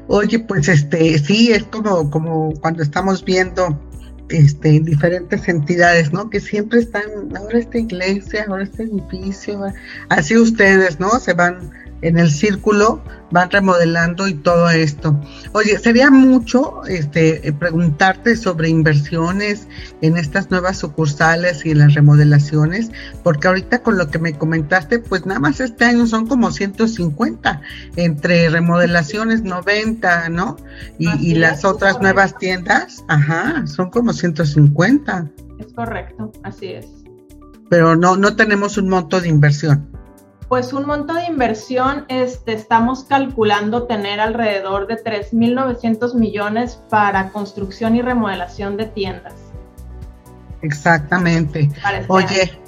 Oye, 0.06 0.38
pues 0.38 0.68
este, 0.68 1.18
sí, 1.18 1.50
es 1.52 1.64
como, 1.64 2.10
como 2.10 2.52
cuando 2.60 2.82
estamos 2.82 3.24
viendo 3.24 3.76
este, 4.30 4.80
diferentes 4.80 5.48
entidades, 5.48 6.12
¿no? 6.12 6.30
Que 6.30 6.40
siempre 6.40 6.80
están, 6.80 7.04
ahora 7.36 7.58
esta 7.58 7.78
iglesia, 7.78 8.46
ahora 8.48 8.64
este 8.64 8.84
edificio, 8.84 9.62
así 10.08 10.36
ustedes, 10.36 10.98
¿no? 11.00 11.10
Se 11.18 11.32
van 11.34 11.70
en 12.02 12.18
el 12.18 12.30
círculo 12.30 13.02
van 13.30 13.50
remodelando 13.50 14.26
y 14.28 14.34
todo 14.34 14.70
esto. 14.70 15.18
Oye, 15.52 15.78
sería 15.78 16.10
mucho 16.10 16.84
este, 16.86 17.54
preguntarte 17.58 18.36
sobre 18.36 18.68
inversiones 18.68 19.68
en 20.00 20.16
estas 20.16 20.50
nuevas 20.50 20.78
sucursales 20.78 21.64
y 21.64 21.70
en 21.70 21.78
las 21.78 21.94
remodelaciones, 21.94 22.90
porque 23.22 23.48
ahorita 23.48 23.82
con 23.82 23.98
lo 23.98 24.10
que 24.10 24.18
me 24.18 24.36
comentaste, 24.36 24.98
pues 24.98 25.26
nada 25.26 25.40
más 25.40 25.60
este 25.60 25.84
año 25.84 26.06
son 26.06 26.26
como 26.26 26.50
150, 26.50 27.60
entre 27.96 28.48
remodelaciones 28.48 29.42
90, 29.42 30.28
¿no? 30.30 30.56
Y, 30.98 31.34
las 31.40 31.64
otras 31.64 32.00
nuevas 32.00 32.36
tiendas, 32.36 33.04
ajá, 33.08 33.66
son 33.66 33.90
como 33.90 34.12
150. 34.12 35.30
Es 35.58 35.72
correcto, 35.72 36.32
así 36.42 36.66
es. 36.68 36.86
Pero 37.70 37.94
no, 37.96 38.16
no 38.16 38.34
tenemos 38.34 38.76
un 38.76 38.88
monto 38.88 39.20
de 39.20 39.28
inversión. 39.28 39.89
Pues 40.50 40.72
un 40.72 40.84
monto 40.84 41.14
de 41.14 41.26
inversión, 41.26 42.06
este, 42.08 42.54
estamos 42.54 43.04
calculando 43.04 43.84
tener 43.84 44.18
alrededor 44.18 44.88
de 44.88 44.96
3.900 44.96 46.16
millones 46.16 46.82
para 46.90 47.30
construcción 47.30 47.94
y 47.94 48.02
remodelación 48.02 48.76
de 48.76 48.86
tiendas. 48.86 49.34
Exactamente. 50.62 51.70
Oye, 52.08 52.58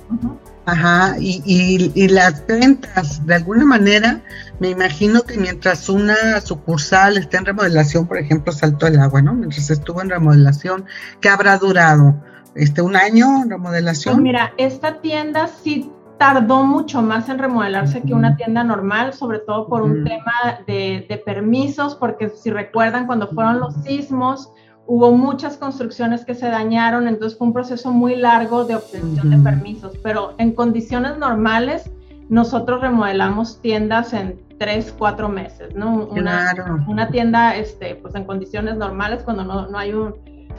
ajá, 0.65 1.17
y, 1.19 1.43
y, 1.45 2.07
las 2.07 2.47
ventas, 2.47 3.27
de 3.27 3.35
alguna 3.35 3.65
manera, 3.65 4.23
me 4.61 4.71
imagino 4.71 5.23
que 5.23 5.37
mientras 5.37 5.89
una 5.89 6.41
sucursal 6.41 7.17
esté 7.17 7.39
en 7.39 7.47
remodelación, 7.47 8.07
por 8.07 8.19
ejemplo, 8.19 8.53
Salto 8.53 8.87
del 8.87 9.01
Agua, 9.01 9.23
¿no? 9.23 9.35
Mientras 9.35 9.71
estuvo 9.71 10.01
en 10.03 10.09
remodelación, 10.09 10.85
¿qué 11.21 11.29
habrá 11.29 11.59
durado? 11.59 12.15
Este, 12.55 12.81
un 12.81 12.95
año 12.95 13.43
remodelación. 13.49 14.15
Pues 14.15 14.23
mira, 14.23 14.53
esta 14.57 15.01
tienda 15.01 15.49
sí 15.65 15.91
tardó 16.23 16.63
mucho 16.63 17.03
más 17.03 17.29
en 17.29 17.41
remodelarse 17.41 18.01
que 18.01 18.15
una 18.15 18.37
tienda 18.37 18.63
normal, 18.63 19.13
sobre 19.13 19.41
todo 19.41 19.67
por 19.67 19.83
un 19.83 20.05
tema 20.05 20.61
de, 20.69 21.21
permisos, 21.27 21.97
porque 21.97 22.29
si 22.29 22.49
recuerdan, 22.49 23.09
cuando 23.09 23.27
fueron 23.27 23.59
los 23.59 23.75
sismos, 23.83 24.53
hubo 24.87 25.11
muchas 25.11 25.57
construcciones 25.57 26.25
que 26.25 26.37
se 26.37 26.47
dañaron, 26.47 27.09
entonces 27.09 27.37
fue 27.37 27.49
un 27.49 27.53
proceso 27.53 27.91
muy 27.91 28.15
largo 28.15 28.65
de 28.65 28.77
obtención 28.77 29.31
de 29.31 29.39
permisos, 29.39 29.99
pero 30.01 30.35
en 30.39 30.53
condiciones 30.53 31.19
normales, 31.19 31.91
nosotros 32.29 32.81
remodelamos 32.83 33.61
tiendas 33.61 34.13
en 34.13 34.41
tres, 34.61 34.95
cuatro 34.97 35.29
meses, 35.29 35.75
¿no? 35.75 36.07
Una, 36.07 36.85
una 36.87 37.09
tienda, 37.09 37.57
este, 37.57 37.97
pues 37.97 38.15
en 38.15 38.27
condiciones 38.27 38.77
normales, 38.77 39.25
cuando 39.25 39.43
no, 39.43 39.67
no 39.67 39.77
hay 39.77 39.93
un 39.93 40.15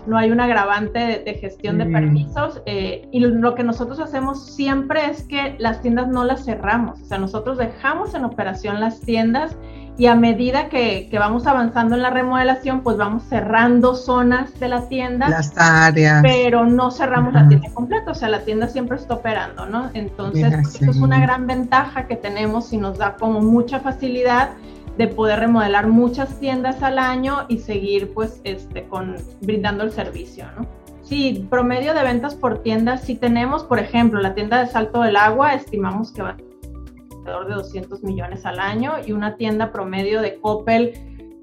no 0.06 0.18
hay 0.18 0.32
un 0.32 0.40
agravante 0.40 1.24
de, 1.26 1.34
gestión 1.36 1.78
de 1.78 1.86
permisos 1.86 2.62
eh, 2.66 3.08
y 3.12 3.20
lo 3.20 3.56
que 3.56 3.64
nosotros 3.64 4.00
hacemos 4.00 4.54
siempre 4.56 5.10
es 5.10 5.24
que 5.24 5.56
las 5.60 5.82
tiendas 5.82 6.08
no 6.08 6.24
las 6.24 6.46
cerramos, 6.46 7.02
o 7.02 7.06
sea, 7.06 7.18
nosotros 7.18 7.58
dejamos 7.58 8.14
en 8.14 8.26
operación 8.26 8.80
las 8.80 9.00
tiendas 9.02 9.56
y 9.96 10.08
a 10.08 10.16
medida 10.16 10.70
que, 10.70 11.08
vamos 11.14 11.46
avanzando 11.46 11.96
en 11.96 12.02
la 12.02 12.10
remodelación, 12.10 12.82
pues 12.82 12.98
vamos 12.98 13.24
cerrando 13.30 13.96
zonas 13.96 14.60
de 14.60 14.68
la 14.68 14.88
tienda. 14.88 15.30
Las 15.30 15.56
áreas. 15.56 16.24
Pero 16.24 16.66
no 16.66 16.90
cerramos 16.90 17.34
la 17.34 17.48
tienda 17.48 17.70
completa, 17.74 18.12
o 18.12 18.16
sea, 18.16 18.30
la 18.30 18.40
tienda 18.40 18.68
siempre 18.68 18.98
está 18.98 19.14
operando, 19.14 19.68
¿no? 19.68 19.92
Entonces, 19.94 20.52
eso 20.76 20.90
es 20.90 20.98
una 20.98 21.20
gran 21.20 21.46
ventaja 21.46 22.08
que 22.08 22.16
tenemos 22.16 22.74
y 22.74 22.78
nos 22.78 22.98
da 22.98 23.16
como 23.18 23.42
mucha 23.42 23.80
facilidad 23.82 24.50
de 24.98 25.08
poder 25.08 25.40
remodelar 25.40 25.88
muchas 25.88 26.40
tiendas 26.40 26.84
al 26.84 27.00
año 27.00 27.46
y 27.50 27.60
seguir 27.60 28.14
pues 28.14 28.42
este 28.44 28.84
con 28.88 29.16
brindando 29.42 29.84
el 29.84 29.92
servicio, 29.92 30.46
¿no? 30.58 30.68
Sí, 31.02 31.46
promedio 31.50 31.94
de 31.94 32.04
ventas 32.04 32.36
por 32.36 32.64
tienda 32.64 32.98
sí 32.98 33.16
tenemos, 33.16 33.64
por 33.64 33.80
ejemplo, 33.80 34.22
la 34.22 34.34
tienda 34.36 34.60
de 34.60 34.68
Salto 34.68 35.02
del 35.02 35.18
Agua 35.18 35.54
estimamos 35.54 36.12
que 36.12 36.22
va 36.22 36.38
alrededor 37.12 37.48
de 37.48 37.56
200 37.56 38.04
millones 38.04 38.46
al 38.46 38.60
año 38.60 38.94
y 39.06 39.12
una 39.12 39.36
tienda 39.36 39.72
promedio 39.72 40.22
de 40.22 40.40
Coppel 40.40 40.94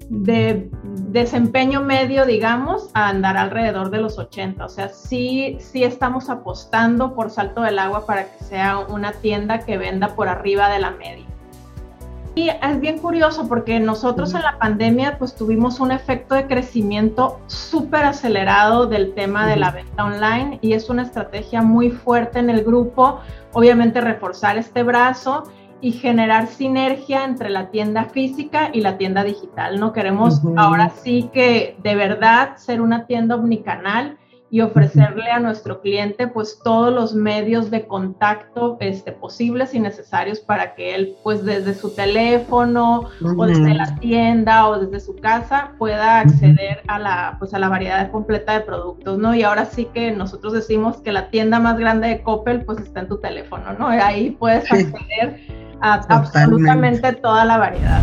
de 0.09 0.69
desempeño 1.09 1.81
medio, 1.81 2.25
digamos, 2.25 2.89
a 2.93 3.07
andar 3.07 3.37
alrededor 3.37 3.91
de 3.91 3.99
los 3.99 4.19
80. 4.19 4.65
O 4.65 4.69
sea, 4.69 4.89
sí, 4.89 5.57
sí 5.61 5.85
estamos 5.85 6.29
apostando 6.29 7.15
por 7.15 7.29
Salto 7.29 7.61
del 7.61 7.79
Agua 7.79 8.05
para 8.05 8.25
que 8.25 8.43
sea 8.43 8.79
una 8.79 9.13
tienda 9.13 9.59
que 9.59 9.77
venda 9.77 10.09
por 10.15 10.27
arriba 10.27 10.69
de 10.69 10.79
la 10.79 10.91
media. 10.91 11.30
Y 12.33 12.49
es 12.49 12.79
bien 12.79 12.99
curioso 12.99 13.49
porque 13.49 13.79
nosotros 13.79 14.33
en 14.33 14.43
la 14.43 14.57
pandemia 14.57 15.17
pues 15.17 15.35
tuvimos 15.35 15.81
un 15.81 15.91
efecto 15.91 16.33
de 16.35 16.47
crecimiento 16.47 17.41
súper 17.47 18.05
acelerado 18.05 18.87
del 18.87 19.13
tema 19.13 19.45
de 19.47 19.57
la 19.57 19.71
venta 19.71 20.05
online 20.05 20.57
y 20.61 20.71
es 20.73 20.89
una 20.89 21.01
estrategia 21.01 21.61
muy 21.61 21.91
fuerte 21.91 22.39
en 22.39 22.49
el 22.49 22.63
grupo, 22.63 23.19
obviamente 23.51 23.99
reforzar 23.99 24.57
este 24.57 24.83
brazo 24.83 25.43
y 25.81 25.91
generar 25.91 26.47
sinergia 26.47 27.25
entre 27.25 27.49
la 27.49 27.69
tienda 27.69 28.05
física 28.05 28.69
y 28.71 28.79
la 28.79 28.97
tienda 28.97 29.25
digital. 29.25 29.79
No 29.79 29.91
queremos 29.91 30.41
ahora 30.55 30.89
sí 30.89 31.29
que 31.33 31.75
de 31.83 31.95
verdad 31.95 32.55
ser 32.55 32.81
una 32.81 33.07
tienda 33.07 33.35
omnicanal 33.35 34.17
y 34.51 34.59
ofrecerle 34.59 35.31
a 35.31 35.39
nuestro 35.39 35.79
cliente 35.79 36.27
pues 36.27 36.59
todos 36.61 36.93
los 36.93 37.15
medios 37.15 37.71
de 37.71 37.87
contacto 37.87 38.75
este, 38.81 39.13
posibles 39.13 39.73
y 39.73 39.79
necesarios 39.79 40.41
para 40.41 40.75
que 40.75 40.93
él 40.93 41.15
pues 41.23 41.45
desde 41.45 41.73
su 41.73 41.95
teléfono 41.95 43.09
o 43.37 43.45
desde 43.45 43.73
la 43.73 43.95
tienda 43.95 44.67
o 44.67 44.77
desde 44.77 44.99
su 44.99 45.15
casa 45.15 45.71
pueda 45.77 46.19
acceder 46.19 46.81
a 46.87 46.99
la 46.99 47.37
pues 47.39 47.53
a 47.53 47.59
la 47.59 47.69
variedad 47.69 48.11
completa 48.11 48.53
de 48.53 48.61
productos, 48.61 49.17
¿no? 49.17 49.33
Y 49.33 49.43
ahora 49.43 49.65
sí 49.65 49.87
que 49.93 50.11
nosotros 50.11 50.51
decimos 50.51 50.97
que 50.97 51.13
la 51.13 51.29
tienda 51.29 51.59
más 51.59 51.79
grande 51.79 52.09
de 52.09 52.21
Coppel 52.21 52.65
pues 52.65 52.79
está 52.79 52.99
en 52.99 53.07
tu 53.07 53.21
teléfono, 53.21 53.71
¿no? 53.79 53.87
Ahí 53.87 54.31
puedes 54.31 54.69
acceder 54.69 55.39
a 55.79 55.93
absolutamente 56.09 57.13
toda 57.13 57.45
la 57.45 57.57
variedad. 57.57 58.01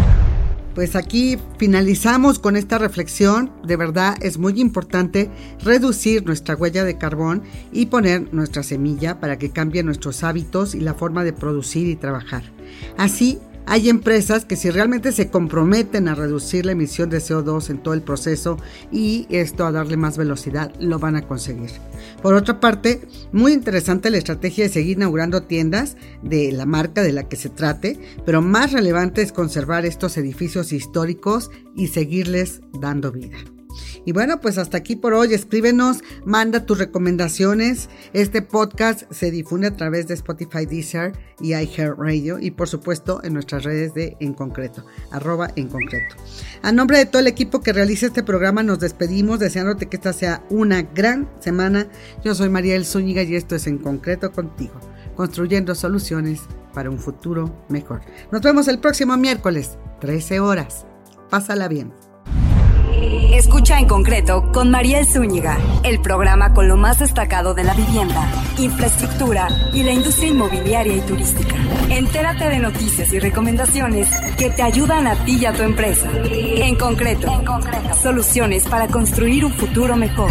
Pues 0.75 0.95
aquí 0.95 1.39
finalizamos 1.59 2.39
con 2.39 2.55
esta 2.57 2.79
reflexión. 2.79 3.51
De 3.65 3.77
verdad 3.77 4.17
es 4.21 4.39
muy 4.39 4.61
importante 4.61 5.31
reducir 5.63 6.25
nuestra 6.25 6.55
huella 6.55 6.85
de 6.85 6.99
carbón 6.99 7.43
y 7.73 7.87
poner 7.87 8.33
nuestra 8.33 8.63
semilla 8.63 9.19
para 9.19 9.39
que 9.39 9.51
cambie 9.51 9.83
nuestros 9.83 10.23
hábitos 10.23 10.75
y 10.75 10.81
la 10.81 10.95
forma 10.95 11.25
de 11.25 11.33
producir 11.33 11.89
y 11.89 11.97
trabajar. 11.97 12.45
Así 12.97 13.39
hay 13.69 13.91
empresas 13.91 14.47
que 14.47 14.57
si 14.57 14.71
realmente 14.71 15.13
se 15.13 15.29
comprometen 15.29 16.09
a 16.09 16.15
reducir 16.15 16.65
la 16.65 16.73
emisión 16.73 17.11
de 17.11 17.19
CO2 17.19 17.69
en 17.69 17.79
todo 17.79 17.93
el 17.93 18.01
proceso 18.01 18.57
y 18.91 19.27
esto 19.29 19.67
a 19.67 19.73
darle 19.73 19.99
más 19.99 20.17
velocidad, 20.17 20.73
lo 20.81 20.99
van 20.99 21.17
a 21.17 21.27
conseguir. 21.27 21.71
Por 22.23 22.35
otra 22.35 22.61
parte, 22.61 23.03
muy 23.31 23.53
interesante 23.53 24.09
la 24.11 24.17
estrategia 24.17 24.65
de 24.65 24.71
seguir 24.71 24.97
inaugurando 24.97 25.43
tiendas 25.43 25.97
de 26.23 26.51
la 26.53 26.65
marca 26.65 27.03
de 27.03 27.13
la 27.13 27.29
que 27.29 27.37
se 27.37 27.51
trate, 27.51 28.01
pero 28.25 28.41
más 28.41 28.73
relevante 28.73 29.21
es 29.21 29.33
conservar 29.33 29.85
estos 29.85 30.17
edificios 30.17 30.73
históricos 30.73 31.51
y 31.77 31.89
seguirles 31.89 32.63
dando 32.73 33.13
vida. 33.13 33.37
Y 34.05 34.13
bueno, 34.13 34.41
pues 34.41 34.59
hasta 34.59 34.79
aquí 34.79 34.97
por 34.97 35.15
hoy. 35.15 35.35
Escríbenos, 35.35 35.99
manda 36.25 36.65
tus 36.65 36.79
recomendaciones. 36.79 37.89
Este 38.13 38.43
podcast 38.43 39.11
se 39.13 39.31
difunde 39.31 39.69
a 39.69 39.77
través 39.77 40.09
de 40.09 40.15
Spotify, 40.15 40.67
Deezer 40.67 41.13
y 41.41 41.55
iHeartRadio 41.55 42.39
y 42.39 42.51
por 42.51 42.69
supuesto 42.69 43.21
en 43.23 43.35
nuestras 43.35 43.65
redes 43.65 43.95
de 43.95 44.17
En 44.21 44.35
Concreto, 44.35 44.85
arroba 45.11 45.51
En 45.57 45.69
Concreto. 45.69 46.17
A 46.63 46.73
nombre 46.73 46.99
de 46.99 47.07
todo 47.07 47.21
el 47.21 47.27
equipo 47.27 47.61
que 47.61 47.73
realiza 47.73 48.07
este 48.07 48.23
programa 48.23 48.63
nos 48.63 48.81
despedimos 48.81 49.39
deseándote 49.39 49.87
que 49.87 49.97
esta 49.97 50.13
sea 50.13 50.45
una 50.51 50.83
gran 50.83 51.29
semana. 51.41 51.89
Yo 52.25 52.35
soy 52.35 52.49
María 52.49 52.83
Zúñiga 52.85 53.23
y 53.23 53.37
esto 53.37 53.55
es 53.55 53.67
En 53.67 53.79
Concreto 53.79 54.33
contigo, 54.33 54.75
construyendo 55.17 55.75
soluciones 55.75 56.41
para 56.73 56.91
un 56.91 56.99
futuro 56.99 57.65
mejor. 57.69 58.03
Nos 58.31 58.41
vemos 58.41 58.69
el 58.69 58.79
próximo 58.79 59.17
miércoles, 59.17 59.79
13 60.01 60.41
horas. 60.41 60.87
Pásala 61.31 61.69
bien. 61.69 62.08
Escucha 63.33 63.79
en 63.79 63.87
concreto 63.87 64.51
con 64.53 64.71
Mariel 64.71 65.07
Zúñiga, 65.07 65.59
el 65.85 66.01
programa 66.01 66.55
con 66.55 66.67
lo 66.69 66.77
más 66.77 66.99
destacado 66.99 67.55
de 67.55 67.65
la 67.65 67.75
vivienda, 67.75 68.31
infraestructura 68.59 69.49
y 69.73 69.83
la 69.83 69.93
industria 69.93 70.31
inmobiliaria 70.31 70.97
y 70.97 71.01
turística. 71.03 71.55
Entérate 71.89 72.49
de 72.49 72.59
noticias 72.59 73.13
y 73.13 73.19
recomendaciones 73.19 74.09
que 74.37 74.51
te 74.51 74.63
ayudan 74.63 75.07
a 75.07 75.15
ti 75.25 75.39
y 75.41 75.47
a 75.47 75.53
tu 75.53 75.63
empresa. 75.63 76.11
En 76.15 76.75
concreto, 76.77 77.29
en 77.33 77.45
concreto. 77.45 77.95
soluciones 78.03 78.65
para 78.65 78.89
construir 78.89 79.45
un 79.45 79.53
futuro 79.53 79.97
mejor. 79.97 80.31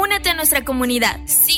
Únete 0.00 0.30
a 0.30 0.34
nuestra 0.34 0.64
comunidad. 0.64 1.18
Sociales. 1.26 1.57